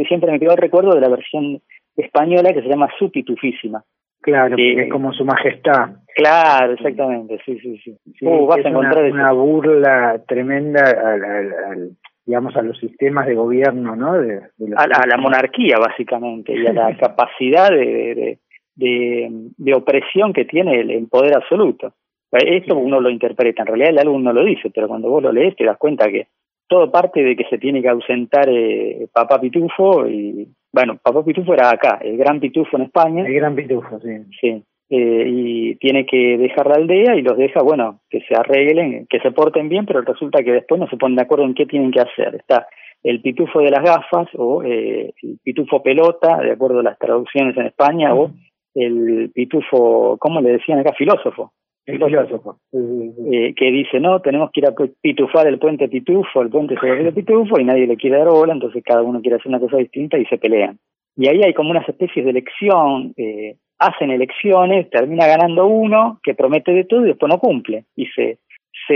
[0.07, 1.62] siempre me quedó el recuerdo de la versión
[1.97, 3.83] española que se llama Su Pitufísima.
[4.21, 5.91] Claro, porque es como su majestad.
[6.15, 7.97] Claro, exactamente, sí, sí, sí.
[8.25, 11.91] Uh, vas a encontrar una, burla tremenda al,
[12.25, 14.13] digamos, a los sistemas de gobierno, ¿no?
[14.13, 14.41] De,
[14.75, 18.39] a, la monarquía, básicamente, y a la capacidad de,
[18.75, 21.93] de, de, opresión que tiene el, poder absoluto.
[22.32, 25.32] Esto uno lo interpreta, en realidad el álbum no lo dice, pero cuando vos lo
[25.32, 26.28] lees te das cuenta que
[26.68, 31.54] todo parte de que se tiene que ausentar eh, Papá Pitufo y, bueno, Papá Pitufo
[31.54, 33.26] era acá, el Gran Pitufo en España.
[33.26, 34.10] El Gran Pitufo, sí.
[34.40, 39.06] Sí, eh, y tiene que dejar la aldea y los deja, bueno, que se arreglen,
[39.10, 41.66] que se porten bien, pero resulta que después no se ponen de acuerdo en qué
[41.66, 42.36] tienen que hacer.
[42.36, 42.68] Está
[43.04, 47.56] el pitufo de las gafas o eh, el pitufo pelota, de acuerdo a las traducciones
[47.58, 48.32] en España, o
[48.76, 50.94] el pitufo, ¿cómo le decían acá?
[50.98, 51.52] Filósofo.
[51.88, 52.58] El filósofo.
[52.73, 57.12] Eh, que dice, no, tenemos que ir a pitufar el puente Pitufo, el puente de
[57.13, 60.17] Pitufo, y nadie le quiere dar bola, entonces cada uno quiere hacer una cosa distinta
[60.17, 60.78] y se pelean.
[61.15, 66.36] Y ahí hay como unas especies de elección, eh, hacen elecciones, termina ganando uno que
[66.36, 67.86] promete de todo y después no cumple.
[67.95, 68.39] Y se,
[68.86, 68.95] se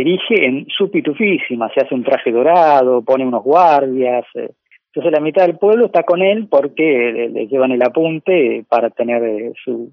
[0.00, 4.24] erige en su pitufísima, se hace un traje dorado, pone unos guardias.
[4.36, 4.50] Eh.
[4.86, 9.52] Entonces la mitad del pueblo está con él porque le, llevan el apunte para tener
[9.62, 9.92] su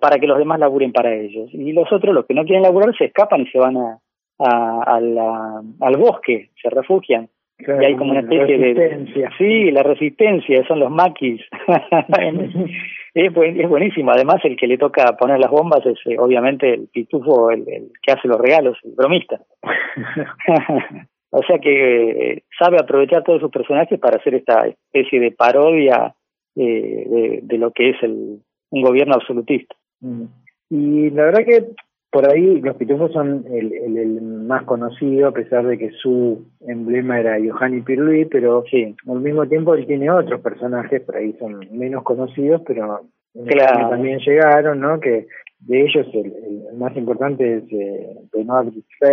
[0.00, 1.48] para que los demás laburen para ellos.
[1.52, 3.98] Y los otros, los que no quieren laburar, se escapan y se van a,
[4.38, 7.28] a, la, al bosque, se refugian.
[7.58, 9.30] y hay como una especie de...
[9.38, 11.40] Sí, la resistencia, son los maquis.
[13.14, 14.10] es, es buenísimo.
[14.10, 17.64] Además, el que le toca poner las bombas es eh, obviamente el pitufo, el,
[18.02, 19.40] que hace los regalos, el bromista.
[21.30, 26.14] o sea que eh, sabe aprovechar todos sus personajes para hacer esta especie de parodia
[26.56, 29.74] eh, de, de lo que es el, un gobierno absolutista.
[30.00, 30.24] Mm.
[30.70, 31.64] Y la verdad que
[32.10, 37.20] por ahí los pitufos son el, el, más conocido, a pesar de que su emblema
[37.20, 38.96] era Johanny Pirulí, pero sí.
[39.06, 43.02] al mismo tiempo él tiene otros personajes, por ahí son menos conocidos, pero
[43.90, 44.98] también llegaron, ¿no?
[44.98, 45.26] Que
[45.60, 48.72] de ellos el, más importante es eh, Benoit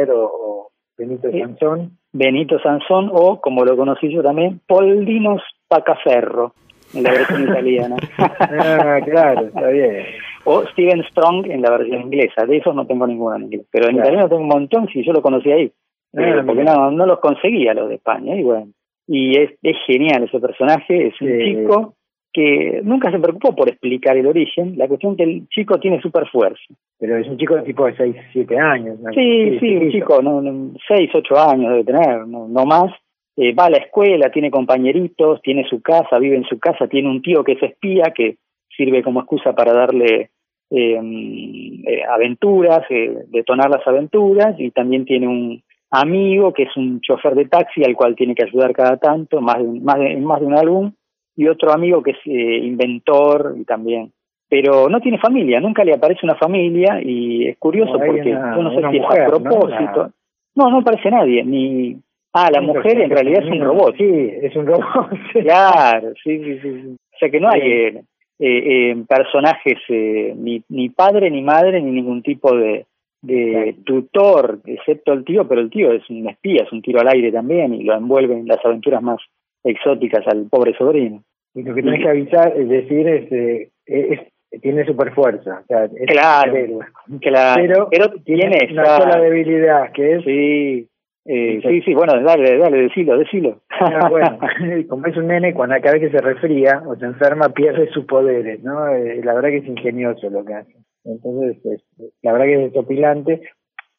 [0.09, 1.97] o, Benito Sansón.
[2.13, 6.53] Benito Sansón o, como lo conocí yo también, Poldinos Pacaferro
[6.93, 7.95] en la versión italiana.
[8.17, 10.05] ah, claro, está bien.
[10.45, 12.45] O Steven Strong en la versión inglesa.
[12.45, 13.65] De esos no tengo ninguno en inglés.
[13.71, 15.71] Pero en italiano tengo un montón, si yo lo conocí ahí.
[16.15, 18.35] Ah, porque no, no los conseguía los de España.
[18.35, 18.67] Y bueno,
[19.07, 21.07] y es, es genial ese personaje.
[21.07, 21.95] Es un chico
[22.31, 24.77] que nunca se preocupó por explicar el origen.
[24.77, 26.61] La cuestión es que el chico tiene super fuerza.
[26.99, 28.97] Pero es un chico de tipo de 6, 7 años.
[29.13, 30.41] Sí, sí, un chico, no,
[30.87, 32.91] 6, 8 años debe tener, no, no más
[33.35, 37.09] eh, va a la escuela, tiene compañeritos, tiene su casa, vive en su casa, tiene
[37.09, 38.37] un tío que es espía, que
[38.75, 40.29] sirve como excusa para darle
[40.69, 47.01] em, eh, aventuras, eh, detonar las aventuras, y también tiene un amigo que es un
[47.01, 50.39] chofer de taxi al cual tiene que ayudar cada tanto, más de, más de, más
[50.39, 50.91] de un álbum,
[51.35, 54.11] y otro amigo que es eh, inventor y también
[54.53, 58.69] pero no tiene familia, nunca le aparece una familia y es curioso porque yo no
[58.69, 60.11] sé si es a propósito.
[60.53, 60.65] ¿no?
[60.65, 61.97] no, no aparece nadie, ni
[62.33, 63.95] Ah, la mujer en realidad es un robot.
[63.95, 65.09] Sí, es un robot.
[65.43, 66.95] claro, sí, sí, sí.
[67.13, 68.03] O sea que no hay eh,
[68.39, 72.87] eh, eh, personajes, eh, ni, ni padre, ni madre, ni ningún tipo de,
[73.21, 77.09] de tutor, excepto el tío, pero el tío es un espía, es un tiro al
[77.09, 79.19] aire también y lo envuelve en las aventuras más
[79.63, 81.23] exóticas al pobre sobrino.
[81.53, 84.19] Y lo que tienes que avisar, es decir, es, es,
[84.61, 85.61] tiene super fuerza.
[85.61, 86.53] O sea, claro,
[87.21, 90.87] claro, pero, tiene una sola debilidad, que es sí,
[91.25, 93.61] eh, sí, sí, bueno, dale, dale, decilo, decilo.
[93.69, 94.37] Ah, bueno,
[94.89, 98.05] como es un nene, cuando cada vez que se resfría o se enferma pierde sus
[98.05, 98.89] poderes, ¿no?
[98.89, 100.75] Eh, la verdad que es ingenioso lo que hace.
[101.05, 101.81] Entonces, pues,
[102.21, 103.41] la verdad que es desopilante.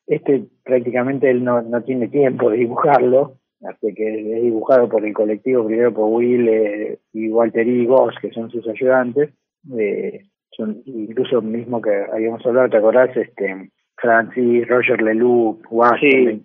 [0.06, 5.14] Este prácticamente él no, no tiene tiempo de dibujarlo, hasta que es dibujado por el
[5.14, 9.30] colectivo, primero por Will eh, y Walter y Goss, que son sus ayudantes.
[9.78, 13.16] Eh, son incluso mismo que habíamos hablado, ¿te acordás?
[13.16, 16.44] Este, Francis, Roger Leloup, Washington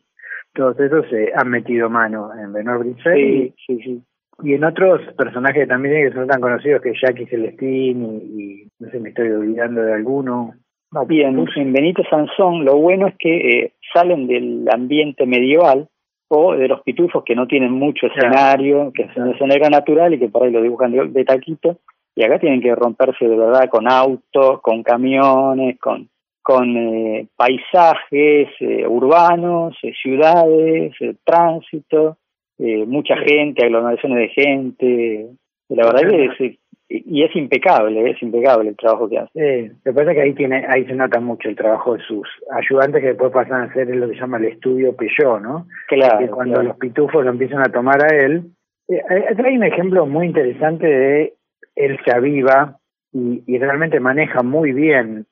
[0.54, 3.16] todos esos se han metido mano en Benoit Brisset.
[3.16, 4.02] Sí, sí, sí.
[4.42, 9.00] Y en otros personajes también que son tan conocidos que Jackie Celestín y, no sé,
[9.00, 10.54] me estoy olvidando de alguno.
[10.92, 15.88] No, bien, en Benito Sansón lo bueno es que eh, salen del ambiente medieval
[16.30, 20.20] o de los pitufos que no tienen mucho escenario, que es un escenario natural y
[20.20, 21.78] que por ahí lo dibujan de, de taquito,
[22.16, 26.10] y acá tienen que romperse de verdad con autos, con camiones, con
[26.50, 32.18] con eh, paisajes eh, urbanos, eh, ciudades, tránsito,
[32.58, 35.28] mucha gente, aglomeraciones de gente.
[35.70, 36.58] La verdad es,
[36.90, 39.30] y es impecable, es impecable el trabajo que hace.
[39.32, 42.04] Sí, lo que pasa es que ahí tiene, ahí se nota mucho el trabajo de
[42.04, 45.68] sus ayudantes que después pasan a hacer lo que se llama el estudio Peugeot, ¿no?
[45.88, 46.18] Claro.
[46.18, 48.42] Que cuando los pitufos lo empiezan a tomar a él,
[48.90, 51.34] hay un ejemplo muy interesante de
[51.76, 52.80] él se aviva
[53.14, 55.26] y, realmente maneja muy bien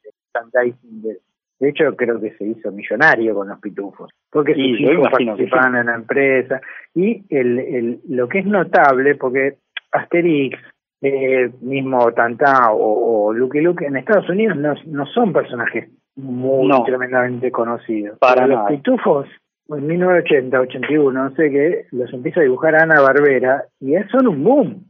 [0.83, 5.85] de, hecho, creo que se hizo millonario con los pitufos, porque sus hijos participaban en
[5.87, 6.61] la empresa.
[6.93, 9.57] Y el, el, lo que es notable, porque
[9.91, 10.57] Asterix,
[11.01, 17.51] eh, mismo Tantá o, Lucky Luke en Estados Unidos no, no son personajes muy tremendamente
[17.51, 18.17] conocidos.
[18.19, 19.27] Para los pitufos,
[19.69, 24.43] en 1980, 81, no sé qué, los empieza a dibujar Ana Barbera y son un
[24.43, 24.83] boom.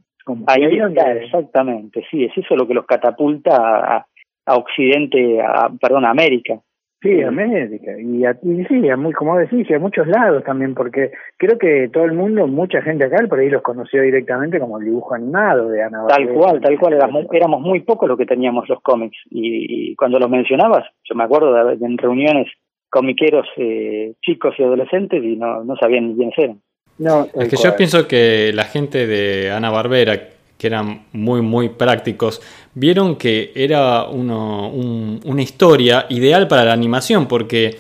[0.48, 4.08] Ahí está, exactamente, sí, es eso lo que los catapulta a, a
[4.56, 6.60] Occidente, a, perdón, a América.
[7.02, 7.92] Sí, América.
[8.00, 12.06] Y, a, y sí, muy, como decís, a muchos lados también, porque creo que todo
[12.06, 15.84] el mundo, mucha gente acá, por ahí los conoció directamente como el dibujo animado de
[15.84, 19.18] Ana Tal cual, tal cual, éramos, éramos muy pocos los que teníamos los cómics.
[19.30, 22.48] Y, cuando los mencionabas, yo me acuerdo de, en reuniones
[22.90, 26.62] comiqueros eh, chicos y adolescentes y no, no sabían ni quiénes eran.
[26.98, 30.18] No, es que yo pienso que la gente de Ana Barbera,
[30.58, 32.42] que eran muy, muy prácticos,
[32.74, 37.78] vieron que era uno, una historia ideal para la animación, porque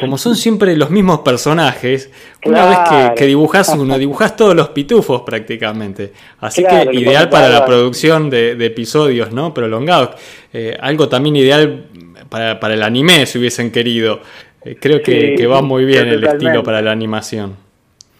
[0.00, 2.10] como son siempre los mismos personajes,
[2.44, 6.12] una vez que, que, dibujas uno, dibujas todos los pitufos prácticamente.
[6.40, 9.54] Así que ideal para la producción de, episodios ¿no?
[9.54, 10.10] prolongados.
[10.52, 11.84] Eh, algo también ideal
[12.28, 14.20] para, para, el anime, si hubiesen querido.
[14.64, 17.56] Eh, creo que, que, va muy bien el estilo para la animación.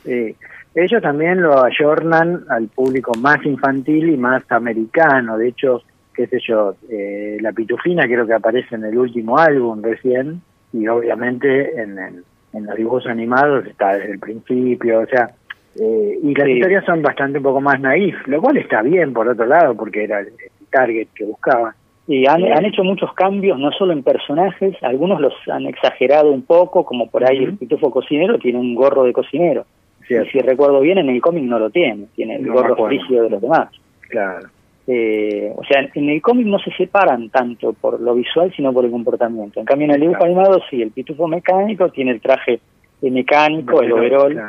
[0.05, 0.37] Sí.
[0.75, 5.39] Ellos también lo ayornan al público más infantil y más americano.
[5.39, 5.83] De hecho,
[6.13, 10.89] qué sé yo, eh, la pitufina creo que aparece en el último álbum recién y
[10.89, 15.31] obviamente en, en, los dibujos animados está desde el principio, o sea,
[15.81, 19.29] eh, y las historias son bastante un poco más naif, lo cual está bien por
[19.29, 20.33] otro lado porque era el,
[20.71, 21.73] target que buscaban.
[22.09, 26.43] Y han, han, hecho muchos cambios, no solo en personajes, algunos los han exagerado un
[26.43, 29.67] poco, como por ahí el pitufo cocinero tiene un gorro de cocinero
[30.07, 33.41] si recuerdo bien, en el cómic no lo tiene, tiene el gorro frigio de los
[33.41, 33.69] demás.
[34.09, 34.49] Claro.
[34.87, 38.85] Eh, o sea, en el cómic no se separan tanto por lo visual, sino por
[38.85, 39.61] el comportamiento.
[39.61, 42.61] En cambio, en el dibujo animado, sí, el pitufo mecánico tiene el traje
[43.01, 44.41] mecánico, el overol,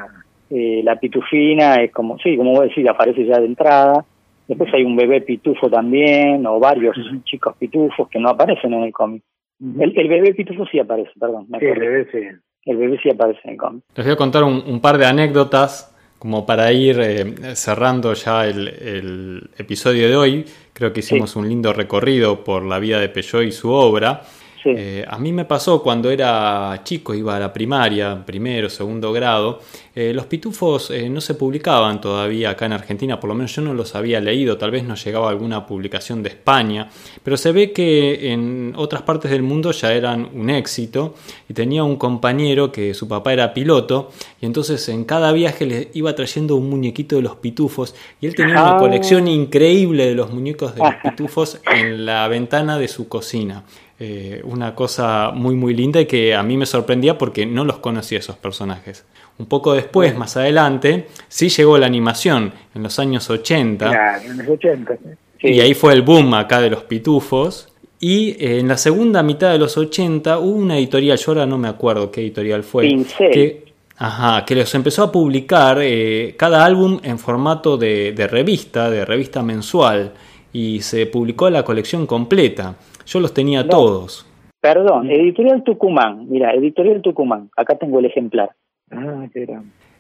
[0.50, 4.06] eh, la pitufina es como, sí, como vos decís, aparece ya de entrada.
[4.48, 8.94] Después hay un bebé pitufo también, o varios chicos pitufos que no aparecen en el
[8.94, 9.24] cómic.
[9.60, 11.48] el, bebé pitufo sí aparece, perdón.
[11.60, 12.20] Sí, el bebé sí
[12.66, 13.84] el bebé sí aparece en el cómic.
[13.96, 19.50] Les voy a contar un, par de anécdotas como para ir eh, cerrando ya el,
[19.58, 20.46] episodio de hoy.
[20.74, 24.22] Creo que hicimos un lindo recorrido por la vida de Peugeot y su obra.
[24.66, 29.60] Eh, a mí me pasó cuando era chico, iba a la primaria, primero, segundo grado,
[29.94, 33.62] eh, los pitufos eh, no se publicaban todavía acá en Argentina, por lo menos yo
[33.62, 36.90] no los había leído, tal vez nos llegaba alguna publicación de España,
[37.24, 41.14] pero se ve que en otras partes del mundo ya eran un éxito
[41.48, 44.10] y tenía un compañero que su papá era piloto
[44.42, 48.36] y entonces en cada viaje le iba trayendo un muñequito de los pitufos y él
[48.36, 48.80] tenía una ah.
[48.80, 53.64] colección increíble de los muñecos de los pitufos en la ventana de su cocina.
[53.98, 57.78] Eh, una cosa muy muy linda y que a mí me sorprendía porque no los
[57.78, 59.06] conocía esos personajes.
[59.38, 64.22] Un poco después, más adelante, sí llegó la animación en los años 80.
[64.26, 64.98] en los 80
[65.42, 67.70] Y ahí fue el boom acá de los pitufos.
[68.00, 71.58] Y eh, en la segunda mitad de los 80 hubo una editorial, yo ahora no
[71.58, 73.64] me acuerdo qué editorial fue, que,
[73.98, 79.06] ajá, que los empezó a publicar eh, cada álbum en formato de, de revista, de
[79.06, 80.12] revista mensual,
[80.52, 82.76] y se publicó la colección completa.
[83.06, 84.26] Yo los tenía todos.
[84.60, 86.28] Perdón, Editorial Tucumán.
[86.28, 87.50] Mira, Editorial Tucumán.
[87.56, 88.50] Acá tengo el ejemplar.
[88.92, 89.44] Ah, qué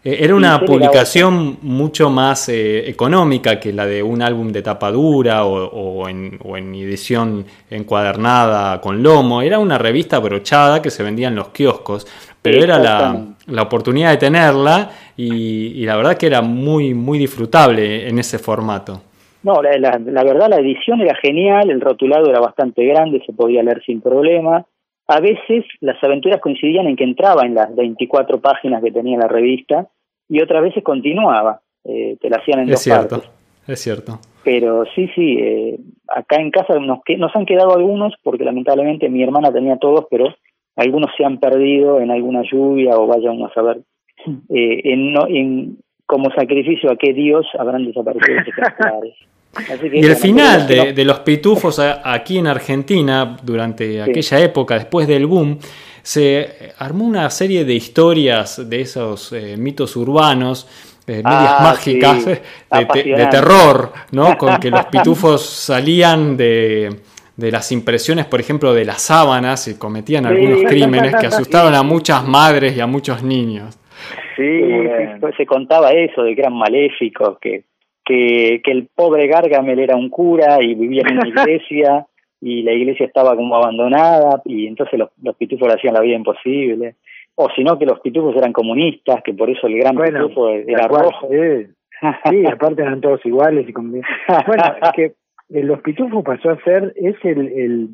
[0.03, 4.91] eh, Era una publicación mucho más eh, económica que la de un álbum de tapa
[4.91, 6.39] dura o, en,
[6.75, 9.43] edición encuadernada con lomo.
[9.43, 12.07] Era una revista brochada que se vendía en los kioscos,
[12.41, 18.07] pero era la, oportunidad de tenerla y, y, la verdad que era muy, muy disfrutable
[18.07, 19.01] en ese formato.
[19.45, 23.61] No, la, la, verdad la edición era genial, el rotulado era bastante grande, se podía
[23.61, 24.65] leer sin problema.
[25.07, 29.27] A veces las aventuras coincidían en que entraba en las 24 páginas que tenía la
[29.27, 29.87] revista
[30.27, 33.21] y otras veces continuaba, eh, te la hacían en es cierto,
[33.67, 34.17] Es cierto.
[34.43, 39.21] Pero sí, sí, eh, acá en casa nos, nos han quedado algunos porque lamentablemente mi
[39.21, 40.33] hermana tenía todos, pero
[40.75, 43.81] algunos se han perdido en alguna lluvia o vaya uno a saber.
[44.49, 45.77] Eh, en, en,
[46.07, 49.13] como sacrificio a qué Dios habrán desaparecido esos ejemplares.
[49.91, 55.59] y el final de, los pitufos aquí en Argentina, durante aquella época, después del boom,
[56.01, 60.67] se armó una serie de historias de esos eh, mitos urbanos,
[61.07, 64.37] eh, medias ah, mágicas, de, terror, ¿no?
[64.37, 66.89] Con que los pitufos salían de,
[67.37, 72.27] las impresiones, por ejemplo, de las sábanas y cometían algunos crímenes que asustaron a muchas
[72.27, 73.79] madres y a muchos niños.
[74.35, 74.61] Sí,
[75.37, 77.63] se contaba eso, de que eran maléficos, que
[78.05, 82.05] que, que el pobre Gargamel era un cura y vivía en una iglesia
[82.41, 86.15] y la iglesia estaba como abandonada y entonces los, los pitufos le hacían la vida
[86.15, 86.95] imposible.
[87.35, 90.87] O si no, que los pitufos eran comunistas, que por eso el gran pitufo era
[90.87, 91.27] rojo.
[92.29, 92.45] Sí.
[92.45, 93.67] aparte eran todos iguales.
[93.67, 95.05] y Bueno, es que
[95.49, 97.89] eh, los pitufos pasó a ser, es el, el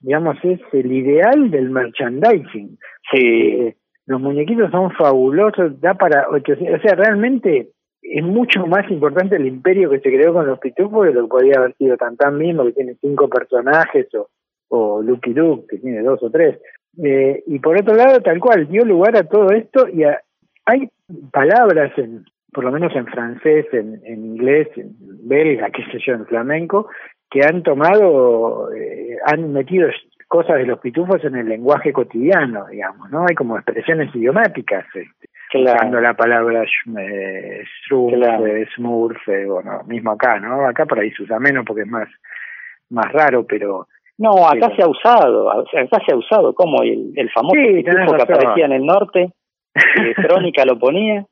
[0.00, 2.78] digamos, es el ideal del merchandising.
[3.10, 3.18] Sí.
[3.18, 3.74] Eh,
[4.06, 7.68] los muñequitos son fabulosos, da para 800, o sea, realmente
[8.02, 11.28] es mucho más importante el imperio que se creó con los pitufos que lo que
[11.28, 14.28] podría haber sido Tantan mismo, que tiene cinco personajes, o,
[14.68, 16.58] o Lucky Luke, que tiene dos o tres.
[17.02, 20.02] Eh, y por otro lado, tal cual, dio lugar a todo esto y
[20.64, 20.88] hay
[21.32, 24.94] palabras, en, por lo menos en francés, en, en inglés, en
[25.28, 26.88] belga, qué sé yo, en flamenco,
[27.30, 29.88] que han tomado, eh, han metido
[30.28, 33.24] cosas de los pitufos en el lenguaje cotidiano, digamos, ¿no?
[33.28, 37.64] Hay como expresiones idiomáticas, este, usando la palabra eh,
[38.74, 40.66] smurf, eh, bueno, mismo acá, ¿no?
[40.66, 42.08] Acá por ahí se usa menos porque es más,
[42.90, 43.86] más raro, pero...
[44.18, 48.22] No, acá se ha usado, acá se ha usado, como el, el famoso pitufo que
[48.22, 49.30] aparecía en el norte,
[49.74, 51.24] eh, Crónica lo ponía.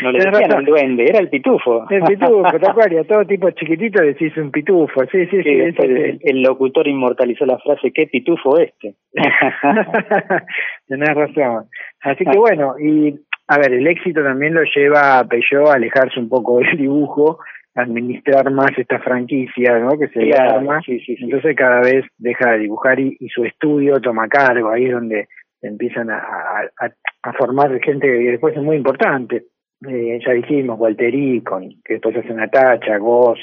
[0.00, 1.84] No le decían el duende, era el pitufo.
[1.90, 5.48] El pitufo, tal cual, a todo tipo chiquitito decís un pitufo, sí, sí, sí.
[5.48, 8.94] el, el, locutor inmortalizó la frase, qué pitufo este.
[10.86, 11.66] Tenés razón.
[12.00, 13.18] Así que bueno, y
[13.48, 17.38] a ver, el éxito también lo lleva a Peugeot a alejarse un poco del dibujo,
[17.74, 19.98] administrar más esta franquicia, ¿no?
[19.98, 20.80] Que se llama.
[20.86, 25.28] Entonces cada vez deja de dibujar y, su estudio toma cargo, ahí es donde
[25.62, 26.90] empiezan a, a,
[27.22, 29.44] a formar gente que después es muy importante
[29.88, 33.40] eh, ya dijimos, Walteri, con, que después hace una tacha, Goss,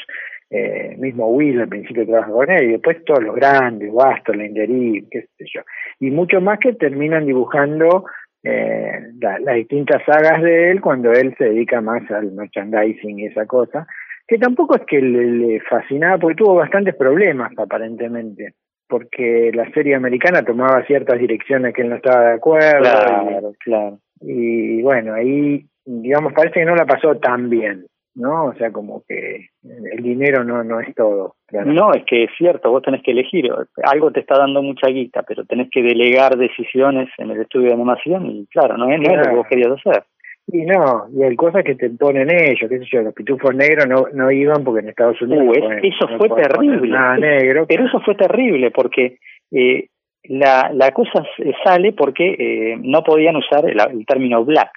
[0.49, 5.05] eh, mismo Will al principio trabaja con él, y después todos los grandes, Bastor, Lenderí,
[5.11, 5.61] qué sé yo,
[5.99, 8.05] y muchos más que terminan dibujando
[8.43, 13.45] eh, las distintas sagas de él cuando él se dedica más al merchandising y esa
[13.45, 13.87] cosa,
[14.27, 18.53] que tampoco es que le, fascinaba, porque tuvo bastantes problemas aparentemente,
[18.87, 22.81] porque la serie americana tomaba ciertas direcciones que él no estaba de acuerdo.
[22.81, 23.99] Claro, claro.
[24.21, 27.85] Y bueno, ahí digamos, parece que no la pasó tan bien,
[28.19, 28.45] ¿no?
[28.45, 31.35] O sea, como que el dinero no, no es todo.
[31.51, 33.49] No, es que es cierto, vos tenés que elegir,
[33.83, 37.73] algo te está dando mucha guita, pero tenés que delegar decisiones en el estudio de
[37.73, 40.03] animación y claro, no es, lo que vos querías hacer.
[40.51, 43.85] Y no, y hay cosas que te ponen ellos, qué sé yo, los pitufos negros
[43.87, 45.57] no, no iban porque en Estados Unidos...
[45.57, 46.89] Uh, eso fue terrible.
[46.89, 47.65] Nada negro.
[47.67, 49.19] Pero eso fue terrible porque
[49.51, 49.87] eh,
[50.23, 51.23] la, la cosa
[51.63, 54.71] sale porque eh, no podían usar el término black.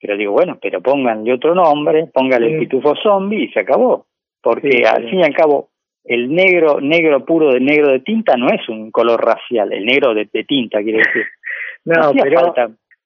[0.00, 4.06] Pero digo, bueno, pero pónganle otro nombre, póngale el pitufo zombie y se acabó.
[4.42, 5.70] Porque al fin y al cabo,
[6.04, 10.14] el negro, negro puro de negro de tinta no es un color racial, el negro
[10.14, 11.24] de, tinta quiere decir.
[11.84, 12.54] no, pero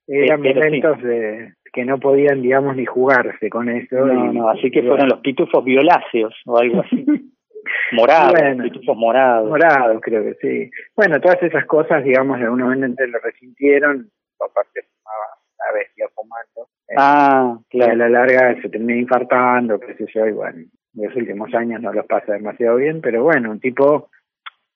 [0.06, 3.96] eran momentos de, que no podían, digamos, ni jugarse con eso.
[3.96, 7.04] No, no, así que fueron los pitufos violáceos o algo así.
[7.92, 9.48] morados, pitufos morados.
[9.48, 10.70] Morados, creo que sí.
[10.96, 14.10] Bueno, todas esas cosas, digamos, de alguna manera lo resintieron,
[14.40, 15.39] aparte a
[15.74, 16.68] bestia fumando.
[16.88, 17.92] Eh, ah, claro.
[17.92, 21.54] Y a la larga se termina infartando, qué sé yo, y bueno, en los últimos
[21.54, 24.10] años no los pasa demasiado bien, pero bueno, un tipo,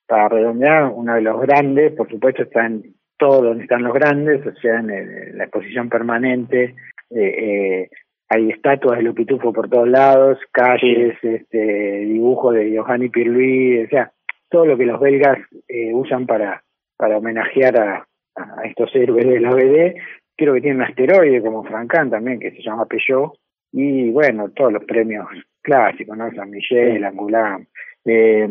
[0.07, 4.45] para redondear, uno de los grandes, por supuesto está en todo donde están los grandes,
[4.45, 6.75] o sea, en, la exposición permanente,
[7.09, 7.89] eh, eh,
[8.29, 14.11] hay estatuas de Lupitufo por todos lados, calles, este, dibujos de Johanny Pirluí, o sea,
[14.49, 16.63] todo lo que los belgas eh, usan para,
[16.97, 19.95] para homenajear a, a estos héroes de la BD,
[20.35, 23.33] creo que tiene un asteroide como Francan también, que se llama Peugeot,
[23.71, 25.27] y bueno, todos los premios
[25.61, 26.31] clásicos, ¿no?
[26.33, 27.67] San Miguel, Angoulême,
[28.05, 28.47] eh,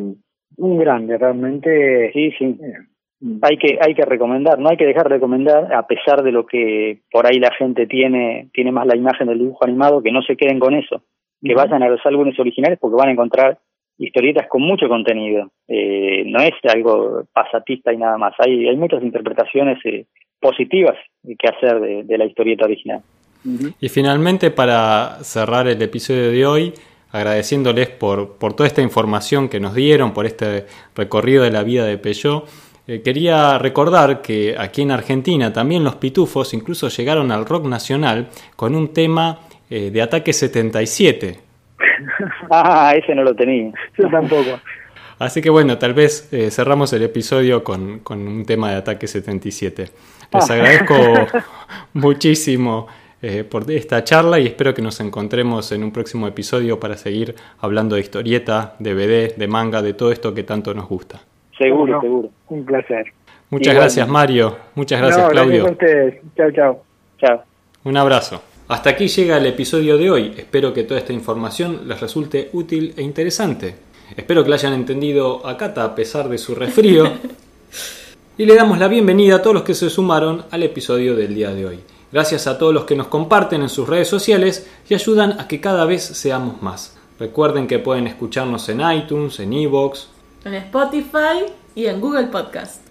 [0.56, 2.10] un grande realmente.
[2.12, 2.44] Sí, sí.
[2.44, 6.32] Eh, hay que hay que recomendar, no hay que dejar de recomendar, a pesar de
[6.32, 10.12] lo que por ahí la gente tiene tiene más la imagen del dibujo animado, que
[10.12, 11.02] no se queden con eso,
[11.42, 13.58] que vayan a los álbumes originales porque van a encontrar
[13.96, 15.52] historietas con mucho contenido.
[15.68, 18.34] Eh, no es algo pasatista y nada más.
[18.38, 20.06] Hay hay muchas interpretaciones eh,
[20.44, 23.00] positivas que hacer de, la historieta original.
[23.80, 26.74] Y finalmente, para cerrar el episodio de hoy,
[27.12, 31.86] agradeciéndoles por, por toda esta información que nos dieron, por este recorrido de la vida
[31.86, 32.46] de Peugeot,
[32.86, 38.28] eh, quería recordar que aquí en Argentina también los pitufos incluso llegaron al rock nacional
[38.56, 39.38] con un tema
[39.70, 41.38] eh, de Ataque 77.
[42.50, 43.72] ah, ese no lo tenía.
[43.96, 44.60] Yo tampoco.
[45.18, 49.06] Así que bueno, tal vez eh, cerramos el episodio con, con, un tema de Ataque
[49.06, 49.86] 77.
[50.32, 50.94] Les agradezco
[51.94, 52.86] muchísimo
[53.22, 57.34] eh, por esta charla y espero que nos encontremos en un próximo episodio para seguir
[57.60, 61.20] hablando de historieta, de BD, de manga, de todo esto que tanto nos gusta.
[61.56, 62.28] Seguro, seguro.
[62.48, 63.12] Un placer.
[63.48, 65.64] Muchas gracias Mario, muchas gracias Claudio.
[65.64, 66.22] Gracias a ustedes.
[66.36, 66.82] Chao, chao.
[67.18, 67.42] Chao.
[67.84, 68.42] Un abrazo.
[68.68, 70.34] Hasta aquí llega el episodio de hoy.
[70.36, 73.74] Espero que toda esta información les resulte útil e interesante.
[74.16, 77.04] Espero que la hayan entendido a Cata a pesar de su resfrío.
[78.36, 81.54] y le damos la bienvenida a todos los que se sumaron al episodio del día
[81.54, 81.80] de hoy.
[82.10, 85.60] Gracias a todos los que nos comparten en sus redes sociales y ayudan a que
[85.60, 86.96] cada vez seamos más.
[87.18, 90.08] Recuerden que pueden escucharnos en iTunes, en Evox,
[90.44, 92.83] en Spotify y en Google Podcast.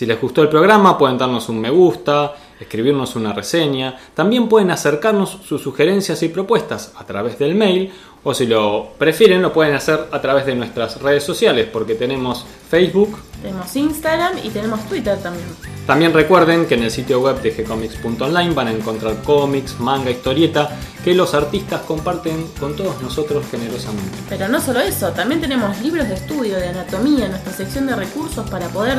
[0.00, 4.70] Si les gustó el programa pueden darnos un me gusta, escribirnos una reseña, también pueden
[4.70, 7.92] acercarnos sus sugerencias y propuestas a través del mail
[8.24, 12.46] o si lo prefieren lo pueden hacer a través de nuestras redes sociales porque tenemos
[12.70, 15.44] Facebook, tenemos Instagram y tenemos Twitter también.
[15.86, 20.78] También recuerden que en el sitio web de gcomics.online van a encontrar cómics, manga, historieta
[21.04, 24.16] que los artistas comparten con todos nosotros generosamente.
[24.30, 27.96] Pero no solo eso, también tenemos libros de estudio de anatomía en nuestra sección de
[27.96, 28.98] recursos para poder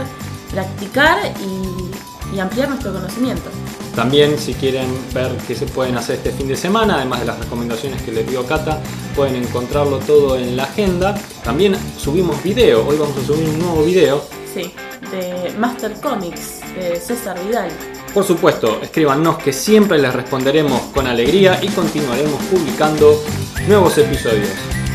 [0.52, 3.50] practicar y, ampliar nuestro conocimiento.
[3.96, 7.40] También si quieren ver qué se pueden hacer este fin de semana, además de las
[7.40, 8.80] recomendaciones que les dio Cata,
[9.16, 11.14] pueden encontrarlo todo en la agenda.
[11.44, 14.24] También subimos video, hoy vamos a subir un nuevo video.
[14.54, 14.74] Sí,
[15.12, 17.70] de Master Comics, de César Vidal.
[18.14, 23.22] Por supuesto, escríbanos que siempre les responderemos con alegría y continuaremos publicando
[23.68, 24.50] nuevos episodios.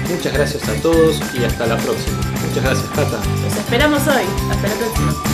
[0.09, 2.19] Muchas gracias a todos y hasta la próxima.
[2.47, 3.21] Muchas gracias, Cata.
[3.43, 4.25] Los esperamos hoy.
[4.51, 5.26] Hasta la próxima.